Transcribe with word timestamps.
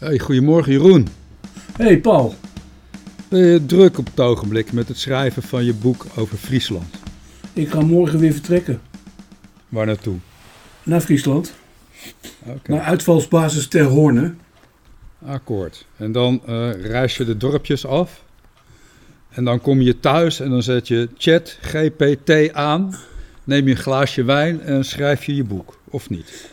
Hey, 0.00 0.18
goedemorgen 0.18 0.72
Jeroen. 0.72 1.06
Hey 1.76 1.98
Paul. 2.00 2.34
Ben 3.28 3.40
je 3.40 3.66
druk 3.66 3.98
op 3.98 4.06
het 4.06 4.20
ogenblik 4.20 4.72
met 4.72 4.88
het 4.88 4.98
schrijven 4.98 5.42
van 5.42 5.64
je 5.64 5.74
boek 5.74 6.06
over 6.16 6.36
Friesland? 6.36 6.94
Ik 7.52 7.70
ga 7.70 7.80
morgen 7.80 8.18
weer 8.18 8.32
vertrekken. 8.32 8.80
Waar 9.68 9.86
naartoe? 9.86 10.16
Naar 10.82 11.00
Friesland. 11.00 11.54
Oké, 12.46 12.70
Naar 12.72 12.80
uitvalsbasis 12.80 13.68
Ter 13.68 13.84
Horne. 13.84 14.34
akkoord. 15.26 15.86
En 15.96 16.12
dan 16.12 16.42
eh, 16.46 16.70
reis 16.84 17.16
je 17.16 17.24
de 17.24 17.36
dorpjes 17.36 17.86
af. 17.86 18.24
En 19.30 19.44
dan 19.44 19.60
kom 19.60 19.80
je 19.80 20.00
thuis 20.00 20.40
en 20.40 20.50
dan 20.50 20.62
zet 20.62 20.88
je 20.88 21.08
chat 21.18 21.58
GPT 21.60 22.52
aan. 22.52 22.94
Neem 23.44 23.64
je 23.64 23.70
een 23.70 23.76
glaasje 23.80 24.24
wijn 24.24 24.60
en 24.60 24.84
schrijf 24.84 25.24
je 25.24 25.34
je 25.34 25.44
boek, 25.44 25.78
of 25.84 26.10
niet? 26.10 26.48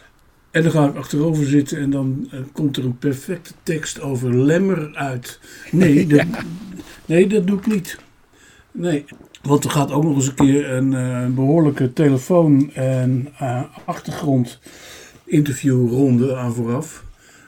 En 0.57 0.63
dan 0.63 0.71
ga 0.71 0.88
ik 0.88 0.95
achterover 0.95 1.45
zitten 1.45 1.77
en 1.77 1.89
dan 1.89 2.27
eh, 2.31 2.39
komt 2.52 2.77
er 2.77 2.85
een 2.85 2.98
perfecte 2.98 3.53
tekst 3.63 4.02
over 4.02 4.38
Lemmer 4.38 4.95
uit. 4.95 5.39
Nee, 5.71 6.07
dat, 6.13 6.25
nee, 7.05 7.27
dat 7.27 7.48
doe 7.48 7.57
ik 7.57 7.67
niet. 7.67 7.98
Nee, 8.71 9.05
want 9.41 9.63
er 9.63 9.70
gaat 9.70 9.91
ook 9.91 10.03
nog 10.03 10.15
eens 10.15 10.27
een 10.27 10.34
keer 10.34 10.70
een 10.70 10.93
eh, 10.93 11.27
behoorlijke 11.27 11.93
telefoon- 11.93 12.71
en 12.73 13.27
uh, 13.41 13.63
achtergrondinterviewronde 13.85 16.35
aan 16.35 16.53
vooraf. 16.53 17.03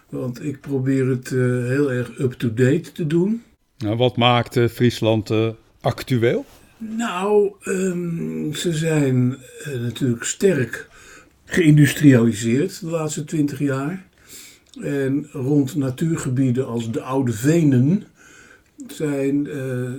Want 0.10 0.44
ik 0.44 0.60
probeer 0.60 1.08
het 1.08 1.32
eh, 1.32 1.40
heel 1.66 1.92
erg 1.92 2.20
up-to-date 2.20 2.92
te 2.92 3.08
doen. 3.08 3.44
Nou, 3.78 3.98
wat 3.98 4.18
maakt 4.18 4.58
eh, 4.58 4.68
Friesland 4.68 5.30
eh, 5.30 5.50
actueel? 5.82 6.46
Nou, 6.78 7.52
ehm, 7.62 8.54
ze 8.54 8.74
zijn 8.74 9.38
eh, 9.64 9.80
natuurlijk 9.80 10.24
sterk 10.24 10.88
geïndustrialiseerd 11.50 12.80
de 12.80 12.90
laatste 12.90 13.24
twintig 13.24 13.60
jaar. 13.60 14.08
En 14.82 15.28
rond 15.32 15.76
natuurgebieden 15.76 16.68
als 16.68 16.92
de 16.92 17.02
Oude 17.02 17.32
Venen 17.32 18.04
zijn 18.88 19.48
eh, 19.48 19.84
eh, 19.84 19.94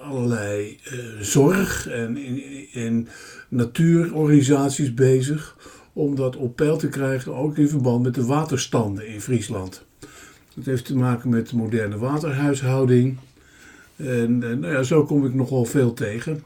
allerlei 0.00 0.78
eh, 0.84 0.98
zorg- 1.20 1.88
en, 1.88 2.16
en, 2.16 2.40
en 2.72 3.08
natuurorganisaties 3.48 4.94
bezig 4.94 5.56
om 5.92 6.14
dat 6.14 6.36
op 6.36 6.56
peil 6.56 6.76
te 6.76 6.88
krijgen, 6.88 7.34
ook 7.34 7.56
in 7.56 7.68
verband 7.68 8.02
met 8.02 8.14
de 8.14 8.24
waterstanden 8.24 9.08
in 9.08 9.20
Friesland. 9.20 9.84
Dat 10.54 10.64
heeft 10.64 10.84
te 10.84 10.96
maken 10.96 11.28
met 11.28 11.48
de 11.48 11.56
moderne 11.56 11.98
waterhuishouding. 11.98 13.18
En, 13.96 14.38
nou 14.38 14.66
ja, 14.66 14.82
zo 14.82 15.04
kom 15.04 15.26
ik 15.26 15.34
nogal 15.34 15.64
veel 15.64 15.94
tegen. 15.94 16.44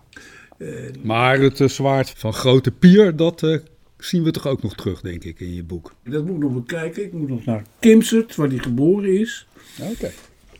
En 0.58 0.94
Maar 1.02 1.40
het 1.40 1.60
eh, 1.60 1.68
zwaard 1.68 2.12
van 2.16 2.32
Grote 2.32 2.70
Pier, 2.70 3.16
dat 3.16 3.60
zien 4.04 4.22
we 4.22 4.30
toch 4.30 4.46
ook 4.46 4.62
nog 4.62 4.74
terug, 4.74 5.00
denk 5.00 5.24
ik, 5.24 5.40
in 5.40 5.54
je 5.54 5.64
boek. 5.64 5.94
dat 6.04 6.24
moet 6.24 6.34
ik 6.34 6.42
nog 6.42 6.52
bekijken. 6.52 7.04
Ik 7.04 7.12
moet 7.12 7.28
nog 7.28 7.44
naar 7.44 7.64
Kimsert, 7.78 8.34
waar 8.34 8.48
hij 8.48 8.58
geboren 8.58 9.18
is. 9.18 9.46
Oké. 9.80 10.10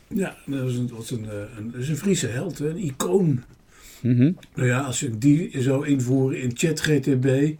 Ja, 0.07 0.37
dat 0.45 0.69
is 0.69 0.75
een, 0.75 0.87
dat 0.87 1.03
is 1.03 1.09
een, 1.11 1.29
eh, 1.29 1.57
een, 1.57 1.73
is 1.77 1.89
een 1.89 1.97
Friese 1.97 2.27
held, 2.27 2.59
een 2.59 2.77
icoon. 2.77 3.43
Mhm. 4.01 4.31
Nou 4.55 4.67
ja, 4.67 4.79
als 4.79 5.03
ik 5.03 5.21
die 5.21 5.61
zou 5.61 5.87
invoeren 5.87 6.41
in 6.41 6.51
ChatGTB, 6.53 7.55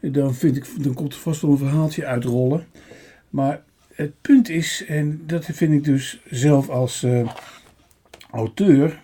dan, 0.00 0.34
vind 0.34 0.56
ik, 0.56 0.66
dan 0.78 0.94
komt 0.94 1.12
er 1.12 1.20
vast 1.20 1.40
wel 1.40 1.50
een 1.50 1.58
verhaaltje 1.58 2.06
uitrollen. 2.06 2.66
Maar 3.30 3.62
het 3.94 4.12
punt 4.20 4.48
is, 4.48 4.84
en 4.88 5.22
dat 5.26 5.44
vind 5.44 5.72
ik 5.72 5.84
dus 5.84 6.20
zelf 6.30 6.68
als 6.68 7.02
eh, 7.02 7.28
auteur, 8.30 9.00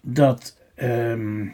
dat 0.00 0.56
ehm, 0.74 1.48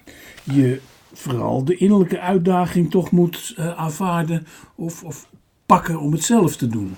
je 0.45 0.81
vooral 1.13 1.65
de 1.65 1.77
innerlijke 1.77 2.21
uitdaging 2.21 2.91
toch 2.91 3.11
moet 3.11 3.55
eh, 3.57 3.79
aanvaarden 3.79 4.47
of, 4.75 5.05
of 5.05 5.29
pakken 5.67 6.01
om 6.01 6.13
het 6.13 6.25
zelf 6.25 6.57
te 6.57 6.67
doen. 6.67 6.97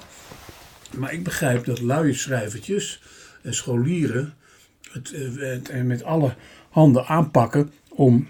Maar 0.96 1.12
ik 1.12 1.24
begrijp 1.24 1.64
dat 1.64 1.80
luie 1.80 2.14
schrijvertjes 2.14 3.02
en 3.42 3.54
scholieren 3.54 4.34
het, 4.92 5.12
eh, 5.12 5.34
het 5.36 5.70
er 5.70 5.84
met 5.84 6.02
alle 6.02 6.34
handen 6.70 7.06
aanpakken 7.06 7.72
om 7.88 8.26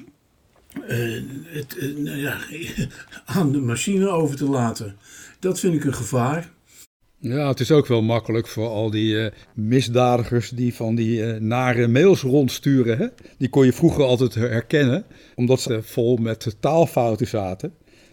eh, 0.87 1.23
het 1.45 1.79
eh, 1.79 1.97
nou 1.97 2.17
ja, 2.17 2.39
aan 3.25 3.53
de 3.53 3.61
machine 3.61 4.09
over 4.09 4.37
te 4.37 4.49
laten. 4.49 4.97
Dat 5.39 5.61
vind 5.61 5.75
ik 5.75 5.85
een 5.85 5.95
gevaar. 5.95 6.51
Ja, 7.25 7.49
het 7.49 7.61
is 7.61 7.71
ook 7.71 7.87
wel 7.87 8.03
makkelijk 8.03 8.47
voor 8.47 8.69
al 8.69 8.91
die 8.91 9.21
eh, 9.21 9.33
misdadigers 9.55 10.51
die 10.51 10.75
van 10.75 10.95
die 10.95 11.25
eh, 11.25 11.41
nare 11.41 11.89
mails 11.89 12.21
rondsturen. 12.21 12.99
Hè? 12.99 13.07
Die 13.39 13.49
kon 13.49 13.65
je 13.65 13.73
vroeger 13.73 14.05
altijd 14.05 14.35
herkennen, 14.35 15.05
omdat 15.35 15.61
ze 15.61 15.83
vol 15.83 16.17
met 16.17 16.57
taalfouten 16.61 17.27
zaten. 17.27 17.73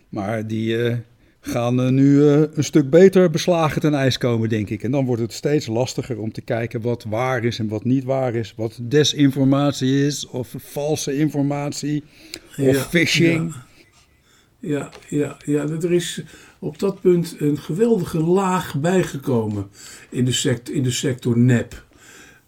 Maar 0.09 0.47
die 0.47 0.83
eh, 0.83 0.97
gaan 1.39 1.93
nu 1.93 2.21
een 2.23 2.63
stuk 2.63 2.89
beter 2.89 3.29
beslagen 3.29 3.81
ten 3.81 3.93
ijs 3.93 4.17
komen, 4.17 4.49
denk 4.49 4.69
ik. 4.69 4.83
En 4.83 4.91
dan 4.91 5.05
wordt 5.05 5.21
het 5.21 5.33
steeds 5.33 5.67
lastiger 5.67 6.19
om 6.19 6.31
te 6.31 6.41
kijken 6.41 6.81
wat 6.81 7.05
waar 7.09 7.43
is 7.43 7.59
en 7.59 7.67
wat 7.67 7.83
niet 7.83 8.03
waar 8.03 8.35
is. 8.35 8.53
Wat 8.55 8.79
desinformatie 8.81 10.05
is, 10.05 10.27
of 10.27 10.53
valse 10.57 11.17
informatie, 11.17 12.03
of 12.57 12.75
Ja, 12.75 12.81
phishing. 12.81 13.55
Ja, 14.59 14.89
ja, 15.09 15.37
ja. 15.45 15.65
dat 15.65 15.83
Er 15.83 15.93
is 15.93 16.23
op 16.61 16.79
dat 16.79 17.01
punt 17.01 17.35
een 17.39 17.57
geweldige 17.57 18.19
laag 18.19 18.75
bijgekomen 18.75 19.69
in 20.09 20.25
de, 20.25 20.31
sect, 20.31 20.69
in 20.69 20.83
de 20.83 20.91
sector 20.91 21.37
nep. 21.37 21.83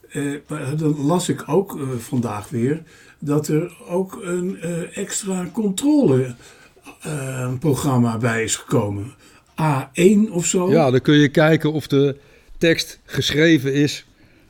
Eh, 0.09 0.31
dan 0.77 1.05
las 1.05 1.29
ik 1.29 1.43
ook 1.47 1.79
eh, 1.79 1.87
vandaag 1.97 2.49
weer 2.49 2.83
dat 3.19 3.47
er 3.47 3.77
ook 3.87 4.19
een 4.23 4.61
eh, 4.61 4.97
extra 4.97 5.49
controleprogramma 5.53 8.17
bij 8.17 8.43
is 8.43 8.55
gekomen. 8.55 9.13
A1 9.61 10.31
of 10.31 10.45
zo. 10.45 10.71
Ja, 10.71 10.91
dan 10.91 11.01
kun 11.01 11.15
je 11.15 11.29
kijken 11.29 11.71
of 11.71 11.87
de 11.87 12.17
tekst 12.57 12.99
geschreven 13.05 13.73
is 13.73 14.05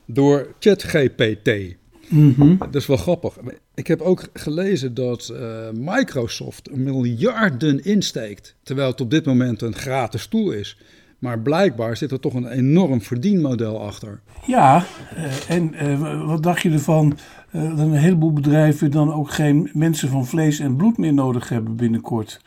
door 0.06 0.48
ChatGPT. 0.60 1.76
Mhm. 2.14 2.58
Dat 2.58 2.76
is 2.76 2.86
wel 2.86 2.98
grappig. 2.98 3.38
Ik 3.74 3.88
heb 3.88 4.02
ook 4.02 4.30
gelezen 4.34 4.94
dat 4.94 5.30
eh, 5.30 5.48
Microsoft 5.74 6.76
miljarden 6.76 7.84
insteekt, 7.84 8.56
terwijl 8.64 8.90
het 8.90 9.02
op 9.02 9.10
dit 9.10 9.26
moment 9.26 9.62
een 9.62 9.76
gratis 9.76 10.28
tool 10.28 10.52
is. 10.52 10.78
Maar 11.20 11.40
blijkbaar 11.40 11.98
zit 11.98 12.12
er 12.12 12.20
toch 12.20 12.34
een 12.34 12.48
enorm 12.48 13.02
verdienmodel 13.02 13.82
achter. 13.82 14.22
Ja, 14.46 14.86
eh, 15.16 15.50
en 15.50 15.74
eh, 15.74 16.26
wat 16.28 16.44
dacht 16.44 16.62
je 16.62 16.70
ervan 16.70 17.18
dat 17.52 17.80
een 17.80 17.94
heleboel 17.94 18.34
bedrijven 18.34 18.92
dan 18.92 19.14
ook 19.14 19.32
geen 19.32 19.70
mensen 19.74 20.10
van 20.10 20.26
vlees 20.26 20.60
en 20.60 20.76
bloed 20.76 20.98
meer 20.98 21.14
nodig 21.14 21.50
hebben 21.50 21.76
binnenkort, 21.76 22.42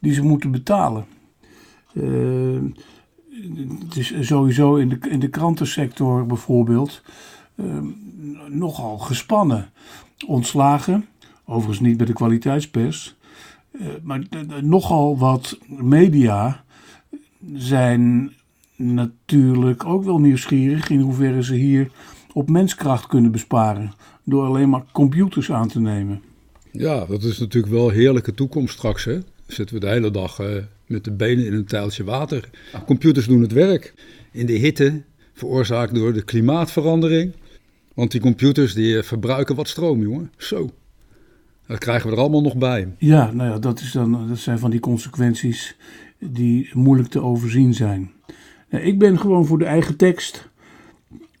die 0.00 0.14
ze 0.14 0.22
moeten 0.22 0.50
betalen? 0.50 1.04
Het 3.88 3.96
is 3.96 4.14
sowieso 4.20 4.76
in 4.76 4.88
de, 4.88 4.98
in 5.08 5.20
de 5.20 5.28
krantensector 5.28 6.26
bijvoorbeeld 6.26 7.02
nogal 8.48 8.98
gespannen. 8.98 9.70
Ontslagen, 10.26 11.06
overigens 11.44 11.80
niet 11.80 11.96
bij 11.96 12.06
de 12.06 12.12
kwaliteitspers, 12.12 13.14
eh, 13.72 13.86
maar 14.02 14.22
nogal 14.60 15.18
wat 15.18 15.58
media 15.66 16.64
zijn 17.54 18.32
natuurlijk 18.76 19.84
ook 19.84 20.04
wel 20.04 20.18
nieuwsgierig 20.18 20.90
in 20.90 21.00
hoeverre 21.00 21.42
ze 21.42 21.54
hier 21.54 21.90
op 22.32 22.50
menskracht 22.50 23.06
kunnen 23.06 23.30
besparen. 23.30 23.92
Door 24.24 24.44
alleen 24.44 24.68
maar 24.68 24.84
computers 24.92 25.52
aan 25.52 25.68
te 25.68 25.80
nemen. 25.80 26.22
Ja, 26.72 27.04
dat 27.04 27.22
is 27.22 27.38
natuurlijk 27.38 27.72
wel 27.72 27.88
een 27.88 27.94
heerlijke 27.94 28.34
toekomst 28.34 28.74
straks. 28.74 29.04
Hè? 29.04 29.18
Zitten 29.46 29.74
we 29.74 29.80
de 29.80 29.88
hele 29.88 30.10
dag 30.10 30.38
eh, 30.38 30.48
met 30.86 31.04
de 31.04 31.12
benen 31.12 31.46
in 31.46 31.52
een 31.52 31.64
tijltje 31.64 32.04
water. 32.04 32.50
Computers 32.86 33.26
doen 33.26 33.42
het 33.42 33.52
werk. 33.52 33.94
In 34.32 34.46
de 34.46 34.52
hitte, 34.52 35.02
veroorzaakt 35.32 35.94
door 35.94 36.12
de 36.12 36.22
klimaatverandering. 36.22 37.32
Want 37.94 38.10
die 38.10 38.20
computers 38.20 38.74
die 38.74 38.98
eh, 38.98 39.02
verbruiken 39.02 39.56
wat 39.56 39.68
stroom, 39.68 40.00
jongen. 40.02 40.32
Zo. 40.36 40.70
Dat 41.66 41.78
krijgen 41.78 42.08
we 42.08 42.14
er 42.14 42.20
allemaal 42.20 42.42
nog 42.42 42.56
bij. 42.56 42.94
Ja, 42.98 43.32
nou 43.32 43.50
ja, 43.50 43.58
dat, 43.58 43.80
is 43.80 43.92
dan, 43.92 44.28
dat 44.28 44.38
zijn 44.38 44.58
van 44.58 44.70
die 44.70 44.80
consequenties 44.80 45.76
die 46.18 46.70
moeilijk 46.72 47.08
te 47.08 47.20
overzien 47.20 47.74
zijn. 47.74 48.10
Nou, 48.70 48.84
ik 48.84 48.98
ben 48.98 49.18
gewoon 49.18 49.46
voor 49.46 49.58
de 49.58 49.64
eigen 49.64 49.96
tekst. 49.96 50.48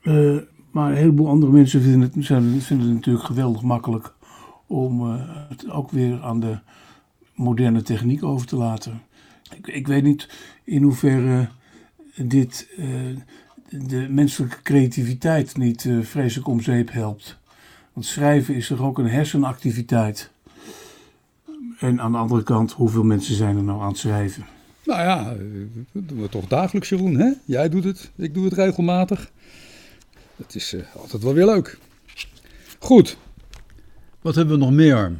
Eh, 0.02 0.36
maar 0.70 0.90
een 0.90 0.96
heleboel 0.96 1.28
andere 1.28 1.52
mensen 1.52 1.82
vinden 1.82 2.00
het, 2.00 2.26
vinden 2.64 2.86
het 2.86 2.94
natuurlijk 2.94 3.24
geweldig 3.24 3.62
makkelijk 3.62 4.14
om 4.66 5.00
eh, 5.00 5.20
het 5.48 5.70
ook 5.70 5.90
weer 5.90 6.22
aan 6.22 6.40
de 6.40 6.58
moderne 7.34 7.82
techniek 7.82 8.22
over 8.22 8.46
te 8.46 8.56
laten. 8.56 9.02
Ik, 9.56 9.66
ik 9.66 9.86
weet 9.86 10.02
niet 10.02 10.28
in 10.64 10.82
hoeverre 10.82 11.48
dit 12.16 12.68
de 13.72 14.06
menselijke 14.10 14.62
creativiteit 14.62 15.56
niet 15.56 15.84
eh, 15.84 16.00
vreselijk 16.00 16.48
om 16.48 16.60
zeep 16.60 16.92
helpt. 16.92 17.38
Want 17.92 18.06
schrijven 18.06 18.54
is 18.54 18.66
toch 18.66 18.80
ook 18.80 18.98
een 18.98 19.08
hersenactiviteit. 19.08 20.30
En 21.78 22.00
aan 22.00 22.12
de 22.12 22.18
andere 22.18 22.42
kant, 22.42 22.72
hoeveel 22.72 23.02
mensen 23.02 23.34
zijn 23.34 23.56
er 23.56 23.62
nou 23.62 23.80
aan 23.80 23.88
het 23.88 23.98
schrijven? 23.98 24.46
Nou 24.84 25.00
ja, 25.00 25.30
eh, 25.30 25.36
dat 25.92 26.08
doen 26.08 26.20
we 26.20 26.28
toch 26.28 26.46
dagelijks, 26.46 26.88
Jeroen. 26.88 27.14
Hè? 27.14 27.32
Jij 27.44 27.68
doet 27.68 27.84
het, 27.84 28.10
ik 28.16 28.34
doe 28.34 28.44
het 28.44 28.54
regelmatig. 28.54 29.30
Het 30.36 30.54
is 30.54 30.72
eh, 30.72 30.96
altijd 30.96 31.22
wel 31.22 31.34
weer 31.34 31.46
leuk. 31.46 31.78
Goed. 32.78 33.16
Wat 34.20 34.34
hebben 34.34 34.58
we 34.58 34.64
nog 34.64 34.72
meer? 34.72 35.12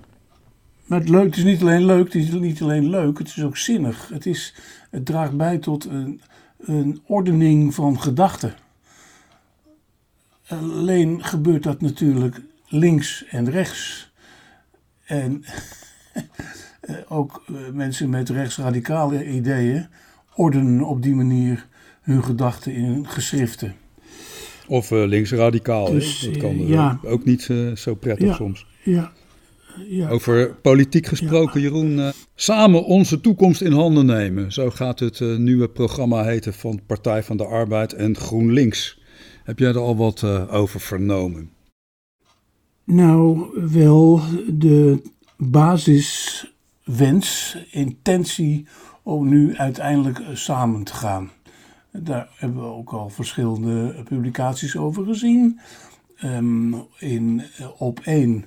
Maar 0.87 1.01
het, 1.01 1.09
leuk, 1.09 1.25
het 1.25 1.37
is 1.37 1.45
niet 1.45 1.61
alleen 1.61 1.85
leuk, 1.85 2.05
het 2.05 2.15
is 2.15 2.31
niet 2.31 2.63
alleen 2.63 2.91
leuk, 2.91 3.19
het 3.19 3.29
is 3.29 3.43
ook 3.43 3.57
zinnig. 3.57 4.09
Het, 4.09 4.27
is, 4.27 4.55
het 4.91 5.07
draagt 5.07 5.37
bij 5.37 5.59
tot 5.59 5.85
een, 5.85 6.21
een 6.65 7.03
ordening 7.07 7.75
van 7.75 8.01
gedachten. 8.01 8.55
alleen 10.47 11.25
gebeurt 11.25 11.63
dat 11.63 11.81
natuurlijk 11.81 12.41
links 12.67 13.25
en 13.31 13.51
rechts. 13.51 14.13
En 15.05 15.45
ook 17.09 17.43
mensen 17.73 18.11
met 18.11 18.29
rechtsradicale 18.29 19.27
ideeën 19.27 19.87
ordenen 20.35 20.87
op 20.87 21.03
die 21.03 21.15
manier 21.15 21.67
hun 22.03 22.25
gedachten 22.25 22.73
in 22.73 23.09
geschriften. 23.09 23.75
Of 24.67 24.91
uh, 24.91 25.07
linksradicaal. 25.07 25.91
Dus, 25.91 26.21
dat 26.21 26.37
kan 26.37 26.55
uh, 26.55 26.69
ja. 26.69 26.99
ook 27.03 27.25
niet 27.25 27.49
uh, 27.49 27.77
zo 27.77 27.95
prettig 27.95 28.29
ja, 28.29 28.35
soms. 28.35 28.67
Ja, 28.83 29.13
ja. 29.89 30.09
Over 30.09 30.55
politiek 30.55 31.07
gesproken, 31.07 31.61
Jeroen. 31.61 32.13
samen 32.35 32.85
onze 32.85 33.21
toekomst 33.21 33.61
in 33.61 33.73
handen 33.73 34.07
nemen. 34.07 34.53
Zo 34.53 34.71
gaat 34.71 34.99
het 34.99 35.21
nieuwe 35.39 35.69
programma 35.69 36.25
heten 36.25 36.55
van 36.55 36.81
Partij 36.87 37.23
van 37.23 37.37
de 37.37 37.47
Arbeid 37.47 37.93
en 37.93 38.17
GroenLinks. 38.17 39.01
Heb 39.45 39.59
jij 39.59 39.69
er 39.69 39.79
al 39.79 39.97
wat 39.97 40.25
over 40.51 40.81
vernomen? 40.81 41.51
Nou, 42.85 43.47
wel 43.73 44.21
de 44.49 45.03
basiswens, 45.37 46.49
intentie 47.71 48.67
om 49.03 49.29
nu 49.29 49.57
uiteindelijk 49.57 50.23
samen 50.33 50.85
te 50.85 50.95
gaan. 50.95 51.31
Daar 51.93 52.29
hebben 52.37 52.63
we 52.63 52.69
ook 52.69 52.93
al 52.93 53.09
verschillende 53.09 54.03
publicaties 54.05 54.77
over 54.77 55.05
gezien. 55.05 55.61
Um, 56.25 56.87
in, 56.99 57.43
op 57.79 58.01
één 58.01 58.45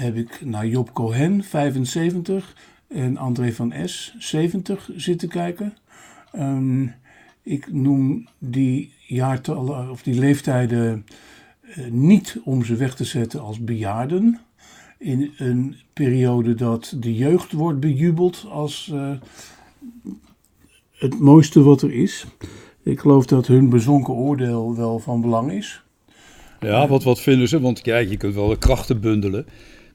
heb 0.00 0.16
ik 0.16 0.40
naar 0.44 0.66
Job 0.66 0.92
Cohen, 0.92 1.44
75, 1.44 2.56
en 2.88 3.16
André 3.16 3.52
van 3.52 3.74
S, 3.84 4.14
70, 4.18 4.90
zitten 4.96 5.28
kijken. 5.28 5.74
Um, 6.36 6.94
ik 7.42 7.72
noem 7.72 8.26
die 8.38 8.92
jaartallen 9.06 9.90
of 9.90 10.02
die 10.02 10.18
leeftijden 10.18 11.06
uh, 11.78 11.90
niet 11.90 12.40
om 12.44 12.64
ze 12.64 12.76
weg 12.76 12.94
te 12.94 13.04
zetten 13.04 13.40
als 13.40 13.64
bejaarden. 13.64 14.40
In 14.98 15.32
een 15.36 15.76
periode 15.92 16.54
dat 16.54 16.94
de 16.96 17.14
jeugd 17.14 17.52
wordt 17.52 17.80
bejubeld 17.80 18.46
als 18.50 18.90
uh, 18.92 19.12
het 20.92 21.18
mooiste 21.18 21.62
wat 21.62 21.82
er 21.82 21.92
is. 21.92 22.26
Ik 22.82 23.00
geloof 23.00 23.26
dat 23.26 23.46
hun 23.46 23.68
bezonken 23.68 24.14
oordeel 24.14 24.76
wel 24.76 24.98
van 24.98 25.20
belang 25.20 25.52
is. 25.52 25.82
Ja, 26.60 26.88
wat, 26.88 27.02
wat 27.02 27.20
vinden 27.20 27.48
ze? 27.48 27.60
Want 27.60 27.80
kijk, 27.80 28.08
je 28.08 28.16
kunt 28.16 28.34
wel 28.34 28.48
de 28.48 28.58
krachten 28.58 29.00
bundelen. 29.00 29.46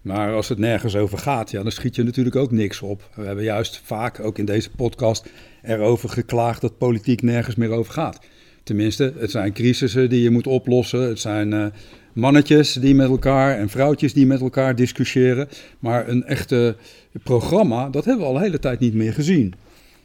Maar 0.06 0.34
als 0.34 0.50
het 0.50 0.58
nergens 0.58 0.96
over 0.96 1.18
gaat, 1.18 1.52
ja, 1.52 1.64
dan 1.64 1.72
schiet 1.72 1.96
je 1.96 2.04
natuurlijk 2.04 2.36
ook 2.36 2.52
niks 2.52 2.82
op. 2.82 3.10
We 3.16 3.26
hebben 3.26 3.44
juist 3.44 3.82
vaak, 3.84 4.20
ook 4.20 4.38
in 4.38 4.46
deze 4.46 4.72
podcast, 4.72 5.30
erover 5.62 6.10
geklaagd 6.10 6.62
dat 6.62 6.78
politiek 6.78 7.22
nergens 7.22 7.56
meer 7.56 7.70
over 7.70 7.94
gaat. 7.94 8.20
Tenminste, 8.64 9.14
het 9.18 9.32
zijn 9.32 9.54
crisissen 9.54 10.10
die 10.10 10.22
je 10.22 10.30
moet 10.30 10.48
oplossen. 10.48 11.02
Het 11.02 11.20
zijn 11.20 11.52
uh, 11.52 11.66
mannetjes 12.14 12.74
die 12.74 12.96
met 12.96 13.10
elkaar 13.10 13.58
en 13.58 13.70
vrouwtjes 13.70 14.14
die 14.14 14.26
met 14.26 14.42
elkaar 14.42 14.76
discussiëren. 14.76 15.48
Maar 15.80 16.08
een 16.08 16.24
echte 16.24 16.76
programma, 17.24 17.90
dat 17.90 18.06
hebben 18.06 18.24
we 18.24 18.30
al 18.30 18.36
een 18.36 18.44
hele 18.44 18.60
tijd 18.60 18.80
niet 18.80 18.94
meer 18.94 19.14
gezien. 19.14 19.54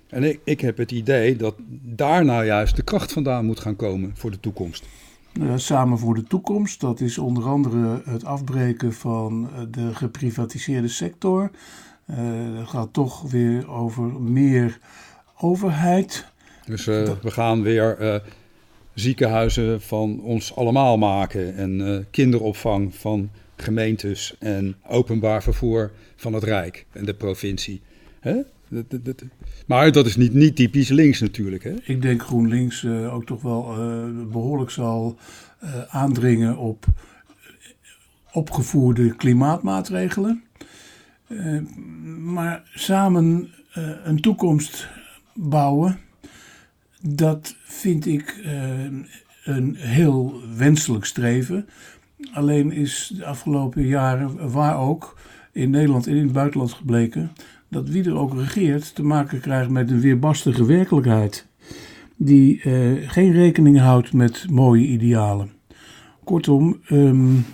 En 0.08 0.24
ik, 0.24 0.40
ik 0.44 0.60
heb 0.60 0.76
het 0.76 0.92
idee 0.92 1.36
dat 1.36 1.54
daar 1.82 2.24
nou 2.24 2.44
juist 2.44 2.76
de 2.76 2.82
kracht 2.82 3.12
vandaan 3.12 3.44
moet 3.44 3.60
gaan 3.60 3.76
komen 3.76 4.10
voor 4.14 4.30
de 4.30 4.40
toekomst. 4.40 4.84
Uh, 5.32 5.52
samen 5.56 5.98
voor 5.98 6.14
de 6.14 6.22
toekomst, 6.22 6.80
dat 6.80 7.00
is 7.00 7.18
onder 7.18 7.44
andere 7.44 8.02
het 8.04 8.24
afbreken 8.24 8.92
van 8.92 9.50
eh, 9.54 9.62
de 9.70 9.94
geprivatiseerde 9.94 10.88
sector. 10.88 11.50
Uh, 12.10 12.16
het 12.58 12.68
gaat 12.68 12.92
toch 12.92 13.30
weer 13.30 13.70
over 13.70 14.02
meer 14.20 14.78
overheid. 15.38 16.26
Dus 16.64 16.84
we 16.84 17.16
gaan 17.22 17.62
weer 17.62 18.22
ziekenhuizen 18.94 19.80
van 19.80 20.20
ons 20.20 20.56
allemaal 20.56 20.98
maken 20.98 21.56
en 21.56 22.06
kinderopvang 22.10 22.94
van 22.94 23.30
gemeentes 23.56 24.36
en 24.38 24.76
openbaar 24.88 25.42
vervoer 25.42 25.90
van 26.16 26.32
het 26.32 26.44
Rijk 26.44 26.86
en 26.92 27.04
de 27.04 27.14
provincie. 27.14 27.80
Hè? 28.20 28.40
Maar 29.66 29.92
dat 29.92 30.06
is 30.06 30.16
niet, 30.16 30.34
niet 30.34 30.56
typisch 30.56 30.88
links 30.88 31.20
natuurlijk. 31.20 31.64
Hè? 31.64 31.74
Ik 31.82 32.02
denk 32.02 32.22
GroenLinks 32.22 32.82
uh, 32.82 33.14
ook 33.14 33.26
toch 33.26 33.42
wel 33.42 33.74
uh, 33.78 34.26
behoorlijk 34.32 34.70
zal 34.70 35.18
uh, 35.64 35.70
aandringen 35.88 36.56
op 36.56 36.86
opgevoerde 38.32 39.16
klimaatmaatregelen. 39.16 40.42
maar 42.18 42.70
samen 42.74 43.50
een 44.04 44.20
toekomst 44.20 44.88
bouwen, 45.34 45.98
dat 47.00 47.56
vind 47.62 48.06
ik 48.06 48.40
een 49.44 49.74
heel 49.74 50.40
wenselijk 50.56 51.04
streven. 51.04 51.68
Alleen 52.32 52.72
is 52.72 53.12
de 53.16 53.24
afgelopen 53.24 53.86
jaren, 53.86 54.50
waar 54.50 54.78
ook, 54.78 55.18
in 55.52 55.70
Nederland 55.70 56.06
en 56.06 56.14
in 56.14 56.22
het 56.22 56.32
buitenland 56.32 56.72
gebleken 56.72 57.32
dat 57.70 57.88
wie 57.88 58.04
er 58.04 58.16
ook 58.16 58.34
regeert 58.34 58.94
te 58.94 59.02
maken 59.02 59.40
krijgt 59.40 59.70
met 59.70 59.90
een 59.90 60.00
weerbarstige 60.00 60.64
werkelijkheid. 60.64 61.46
Die 62.16 62.62
uh, 62.64 63.10
geen 63.10 63.32
rekening 63.32 63.78
houdt 63.78 64.12
met 64.12 64.46
mooie 64.50 64.86
idealen. 64.86 65.52
Kortom. 66.24 66.80
Um, 66.90 67.44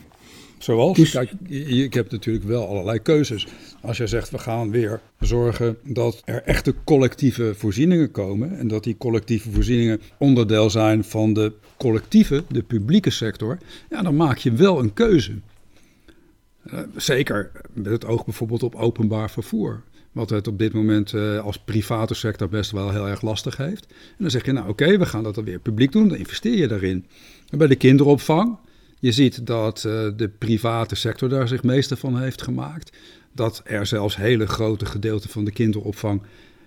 Zoals? 0.58 0.98
Is... 0.98 1.10
Kijk, 1.10 1.32
ik 1.68 1.94
heb 1.94 2.10
natuurlijk 2.10 2.44
wel 2.44 2.68
allerlei 2.68 2.98
keuzes. 2.98 3.46
Als 3.80 3.96
je 3.96 4.06
zegt 4.06 4.30
we 4.30 4.38
gaan 4.38 4.70
weer 4.70 5.00
zorgen 5.20 5.76
dat 5.84 6.22
er 6.24 6.42
echte 6.42 6.74
collectieve 6.84 7.54
voorzieningen 7.56 8.10
komen. 8.10 8.58
En 8.58 8.68
dat 8.68 8.84
die 8.84 8.96
collectieve 8.96 9.50
voorzieningen 9.50 10.00
onderdeel 10.18 10.70
zijn 10.70 11.04
van 11.04 11.32
de 11.32 11.52
collectieve, 11.76 12.44
de 12.48 12.62
publieke 12.62 13.10
sector. 13.10 13.58
Ja, 13.90 14.02
dan 14.02 14.16
maak 14.16 14.38
je 14.38 14.52
wel 14.52 14.78
een 14.78 14.92
keuze. 14.92 15.32
Uh, 16.72 16.78
zeker 16.96 17.50
met 17.72 17.92
het 17.92 18.04
oog 18.06 18.24
bijvoorbeeld 18.24 18.62
op 18.62 18.74
openbaar 18.74 19.30
vervoer. 19.30 19.82
Wat 20.16 20.30
het 20.30 20.48
op 20.48 20.58
dit 20.58 20.72
moment 20.72 21.12
uh, 21.12 21.38
als 21.38 21.58
private 21.58 22.14
sector 22.14 22.48
best 22.48 22.70
wel 22.70 22.90
heel 22.90 23.08
erg 23.08 23.22
lastig 23.22 23.56
heeft. 23.56 23.86
En 23.88 24.16
dan 24.18 24.30
zeg 24.30 24.44
je, 24.44 24.52
nou 24.52 24.68
oké, 24.68 24.98
we 24.98 25.06
gaan 25.06 25.22
dat 25.22 25.34
dan 25.34 25.44
weer 25.44 25.58
publiek 25.58 25.92
doen. 25.92 26.08
Dan 26.08 26.18
investeer 26.18 26.56
je 26.56 26.68
daarin. 26.68 27.06
En 27.48 27.58
bij 27.58 27.66
de 27.66 27.76
kinderopvang, 27.76 28.56
je 28.98 29.12
ziet 29.12 29.46
dat 29.46 29.84
uh, 29.86 29.92
de 30.16 30.28
private 30.28 30.94
sector 30.94 31.28
daar 31.28 31.48
zich 31.48 31.62
meeste 31.62 31.96
van 31.96 32.20
heeft 32.20 32.42
gemaakt. 32.42 32.96
Dat 33.32 33.62
er 33.64 33.86
zelfs 33.86 34.16
hele 34.16 34.46
grote 34.46 34.86
gedeelten 34.86 35.30
van 35.30 35.44
de 35.44 35.52
kinderopvang 35.52 36.22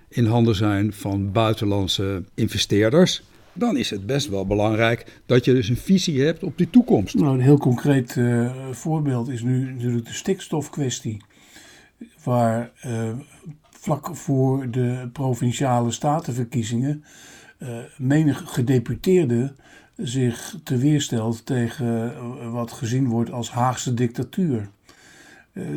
in 0.09 0.25
handen 0.25 0.55
zijn 0.55 0.93
van 0.93 1.31
buitenlandse 1.31 2.23
investeerders. 2.33 3.21
Dan 3.53 3.77
is 3.77 3.89
het 3.89 4.05
best 4.05 4.29
wel 4.29 4.45
belangrijk 4.45 5.21
dat 5.25 5.45
je 5.45 5.53
dus 5.53 5.69
een 5.69 5.77
visie 5.77 6.21
hebt 6.21 6.43
op 6.43 6.57
die 6.57 6.69
toekomst. 6.69 7.15
Nou, 7.15 7.33
een 7.33 7.41
heel 7.41 7.57
concreet 7.57 8.15
uh, 8.15 8.51
voorbeeld 8.71 9.29
is 9.29 9.41
nu 9.41 9.73
natuurlijk 9.73 10.05
de 10.05 10.13
stikstofkwestie 10.13 11.21
waar 12.23 12.71
uh, 12.85 13.09
vlak 13.69 14.15
voor 14.15 14.71
de 14.71 15.09
provinciale 15.13 15.91
statenverkiezingen 15.91 17.03
uh, 17.59 17.77
menig 17.97 18.43
gedeputeerde 18.45 19.53
zich 19.95 20.55
te 20.63 20.77
weerstelt 20.77 21.45
tegen 21.45 22.13
uh, 22.13 22.51
wat 22.51 22.71
gezien 22.71 23.07
wordt 23.07 23.31
als 23.31 23.51
Haagse 23.51 23.93
dictatuur. 23.93 24.69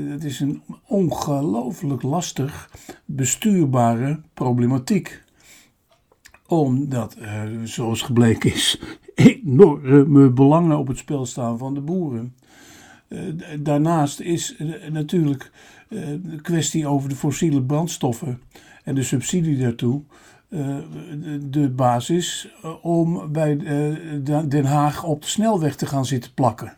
het 0.08 0.24
is 0.24 0.40
een 0.40 0.62
ongelooflijk 0.86 2.02
lastig 2.02 2.70
bestuurbare 3.04 4.20
problematiek. 4.34 5.22
Omdat, 6.46 7.16
zoals 7.64 8.02
gebleken 8.02 8.52
is, 8.52 8.80
enorme 9.14 10.30
belangen 10.30 10.78
op 10.78 10.88
het 10.88 10.98
spel 10.98 11.26
staan 11.26 11.58
van 11.58 11.74
de 11.74 11.80
boeren. 11.80 12.34
Daarnaast 13.60 14.20
is 14.20 14.56
natuurlijk 14.90 15.50
eh, 15.88 15.98
de 16.22 16.40
kwestie 16.42 16.86
over 16.86 17.08
de 17.08 17.16
fossiele 17.16 17.62
brandstoffen 17.62 18.40
en 18.84 18.94
de 18.94 19.02
subsidie 19.02 19.58
daartoe 19.58 20.02
de 21.40 21.70
basis 21.70 22.48
om 22.82 23.32
bij 23.32 23.56
Den 24.48 24.64
Haag 24.64 25.04
op 25.04 25.22
de 25.22 25.28
snelweg 25.28 25.76
te 25.76 25.86
gaan 25.86 26.06
zitten 26.06 26.34
plakken. 26.34 26.76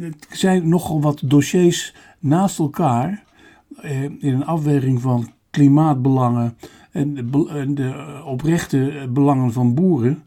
Er 0.00 0.12
zijn 0.30 0.68
nogal 0.68 1.00
wat 1.00 1.20
dossiers 1.24 1.94
naast 2.18 2.58
elkaar 2.58 3.24
in 4.18 4.18
een 4.20 4.44
afweging 4.44 5.00
van 5.00 5.32
klimaatbelangen 5.50 6.56
en 6.90 7.14
de 7.74 8.20
oprechte 8.24 9.08
belangen 9.10 9.52
van 9.52 9.74
boeren, 9.74 10.22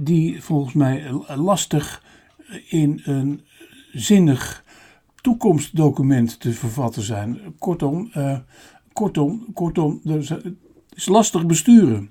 die 0.00 0.42
volgens 0.42 0.74
mij 0.74 1.10
lastig 1.36 2.02
in 2.68 3.00
een 3.04 3.40
zinnig 3.92 4.64
toekomstdocument 5.20 6.40
te 6.40 6.52
vervatten 6.52 7.02
zijn. 7.02 7.40
Kortom, 7.58 8.10
uh, 8.16 8.38
kortom, 8.92 9.46
kortom, 9.54 10.00
het 10.04 10.54
is 10.94 11.06
lastig 11.06 11.46
besturen. 11.46 12.10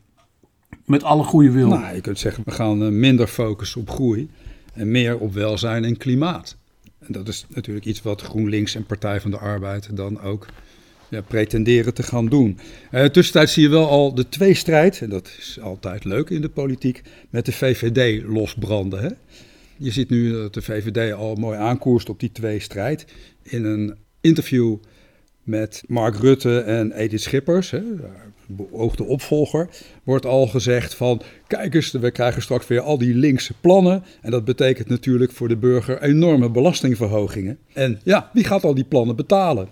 Met 0.85 1.03
alle 1.03 1.23
goede 1.23 1.51
wil. 1.51 1.67
Nou, 1.67 1.95
je 1.95 2.01
kunt 2.01 2.19
zeggen, 2.19 2.43
we 2.45 2.51
gaan 2.51 2.83
eh, 2.83 2.89
minder 2.89 3.27
focussen 3.27 3.81
op 3.81 3.89
groei 3.89 4.29
en 4.73 4.91
meer 4.91 5.17
op 5.17 5.33
welzijn 5.33 5.83
en 5.83 5.97
klimaat. 5.97 6.57
En 6.99 7.13
dat 7.13 7.27
is 7.27 7.45
natuurlijk 7.49 7.85
iets 7.85 8.01
wat 8.01 8.21
GroenLinks 8.21 8.75
en 8.75 8.85
Partij 8.85 9.21
van 9.21 9.31
de 9.31 9.37
Arbeid 9.37 9.95
dan 9.95 10.21
ook 10.21 10.47
ja, 11.09 11.21
pretenderen 11.21 11.93
te 11.93 12.03
gaan 12.03 12.25
doen. 12.25 12.59
Uh, 12.91 13.05
tussentijd 13.05 13.49
zie 13.49 13.63
je 13.63 13.69
wel 13.69 13.89
al 13.89 14.13
de 14.13 14.29
tweestrijd, 14.29 15.01
en 15.01 15.09
dat 15.09 15.31
is 15.39 15.59
altijd 15.61 16.03
leuk 16.03 16.29
in 16.29 16.41
de 16.41 16.49
politiek, 16.49 17.01
met 17.29 17.45
de 17.45 17.51
VVD 17.51 18.23
losbranden. 18.23 19.01
Hè? 19.01 19.09
Je 19.81 19.91
ziet 19.91 20.09
nu 20.09 20.31
dat 20.31 20.53
de 20.53 20.61
VVD 20.61 21.13
al 21.13 21.35
mooi 21.35 21.57
aankoerst 21.57 22.09
op 22.09 22.19
die 22.19 22.31
twee 22.31 22.59
strijd. 22.59 23.05
In 23.43 23.65
een 23.65 23.95
interview 24.21 24.75
met 25.43 25.83
Mark 25.87 26.15
Rutte 26.15 26.59
en 26.59 26.91
Edith 26.91 27.21
Schippers, 27.21 27.71
hè, 27.71 27.81
beoogde 28.47 29.03
opvolger, 29.03 29.69
wordt 30.03 30.25
al 30.25 30.47
gezegd 30.47 30.93
van... 30.95 31.21
kijk 31.47 31.73
eens, 31.73 31.91
we 31.91 32.11
krijgen 32.11 32.41
straks 32.41 32.67
weer 32.67 32.81
al 32.81 32.97
die 32.97 33.13
linkse 33.13 33.53
plannen. 33.61 34.03
En 34.21 34.31
dat 34.31 34.45
betekent 34.45 34.87
natuurlijk 34.87 35.31
voor 35.31 35.47
de 35.47 35.57
burger 35.57 36.01
enorme 36.01 36.49
belastingverhogingen. 36.49 37.57
En 37.73 37.99
ja, 38.03 38.29
wie 38.33 38.43
gaat 38.43 38.63
al 38.63 38.73
die 38.73 38.83
plannen 38.83 39.15
betalen? 39.15 39.67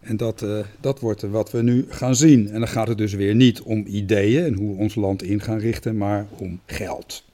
En 0.00 0.16
dat, 0.16 0.42
uh, 0.42 0.58
dat 0.80 1.00
wordt 1.00 1.22
wat 1.22 1.50
we 1.50 1.62
nu 1.62 1.84
gaan 1.88 2.16
zien. 2.16 2.48
En 2.48 2.58
dan 2.58 2.68
gaat 2.68 2.88
het 2.88 2.98
dus 2.98 3.14
weer 3.14 3.34
niet 3.34 3.60
om 3.60 3.84
ideeën 3.86 4.44
en 4.44 4.54
hoe 4.54 4.76
we 4.76 4.82
ons 4.82 4.94
land 4.94 5.22
in 5.22 5.40
gaan 5.40 5.58
richten, 5.58 5.96
maar 5.96 6.26
om 6.38 6.60
geld. 6.66 7.24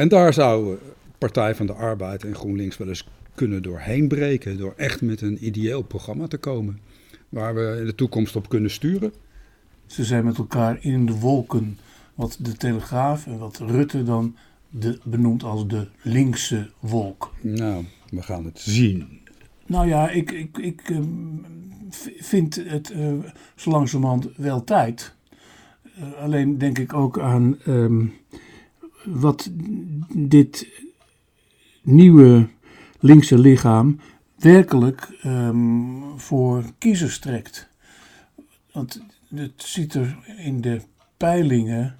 En 0.00 0.08
daar 0.08 0.32
zou 0.32 0.78
Partij 1.18 1.54
van 1.54 1.66
de 1.66 1.72
Arbeid 1.72 2.24
en 2.24 2.34
GroenLinks 2.34 2.76
wel 2.76 2.88
eens 2.88 3.08
kunnen 3.34 3.62
doorheen 3.62 4.08
breken. 4.08 4.58
Door 4.58 4.74
echt 4.76 5.02
met 5.02 5.20
een 5.20 5.46
ideeel 5.46 5.82
programma 5.82 6.26
te 6.26 6.38
komen. 6.38 6.78
Waar 7.28 7.54
we 7.54 7.76
in 7.80 7.84
de 7.84 7.94
toekomst 7.94 8.36
op 8.36 8.48
kunnen 8.48 8.70
sturen. 8.70 9.12
Ze 9.86 10.04
zijn 10.04 10.24
met 10.24 10.38
elkaar 10.38 10.78
in 10.80 11.06
de 11.06 11.12
wolken. 11.12 11.78
Wat 12.14 12.36
de 12.40 12.52
Telegraaf 12.52 13.26
en 13.26 13.38
wat 13.38 13.58
Rutte 13.58 14.02
dan 14.02 14.36
de, 14.70 14.98
benoemt 15.04 15.42
als 15.42 15.66
de 15.66 15.86
linkse 16.02 16.70
wolk. 16.78 17.32
Nou, 17.40 17.84
we 18.10 18.22
gaan 18.22 18.44
het 18.44 18.60
zien. 18.60 19.20
Nou 19.66 19.88
ja, 19.88 20.10
ik, 20.10 20.30
ik, 20.30 20.58
ik 20.58 20.88
uh, 20.88 20.98
vind 22.18 22.54
het 22.54 22.90
uh, 22.90 23.12
zo 23.54 23.70
langzamerhand 23.70 24.28
wel 24.36 24.64
tijd. 24.64 25.14
Uh, 25.98 26.22
alleen 26.22 26.58
denk 26.58 26.78
ik 26.78 26.94
ook 26.94 27.18
aan 27.18 27.58
um, 27.66 28.12
wat 29.04 29.50
dit 30.14 30.68
nieuwe 31.82 32.48
linkse 32.98 33.38
lichaam 33.38 34.00
werkelijk 34.36 35.08
um, 35.24 36.02
voor 36.16 36.64
kiezers 36.78 37.18
trekt. 37.18 37.68
Want 38.72 39.02
het 39.34 39.52
ziet 39.56 39.94
er 39.94 40.18
in 40.36 40.60
de 40.60 40.80
peilingen, 41.16 41.96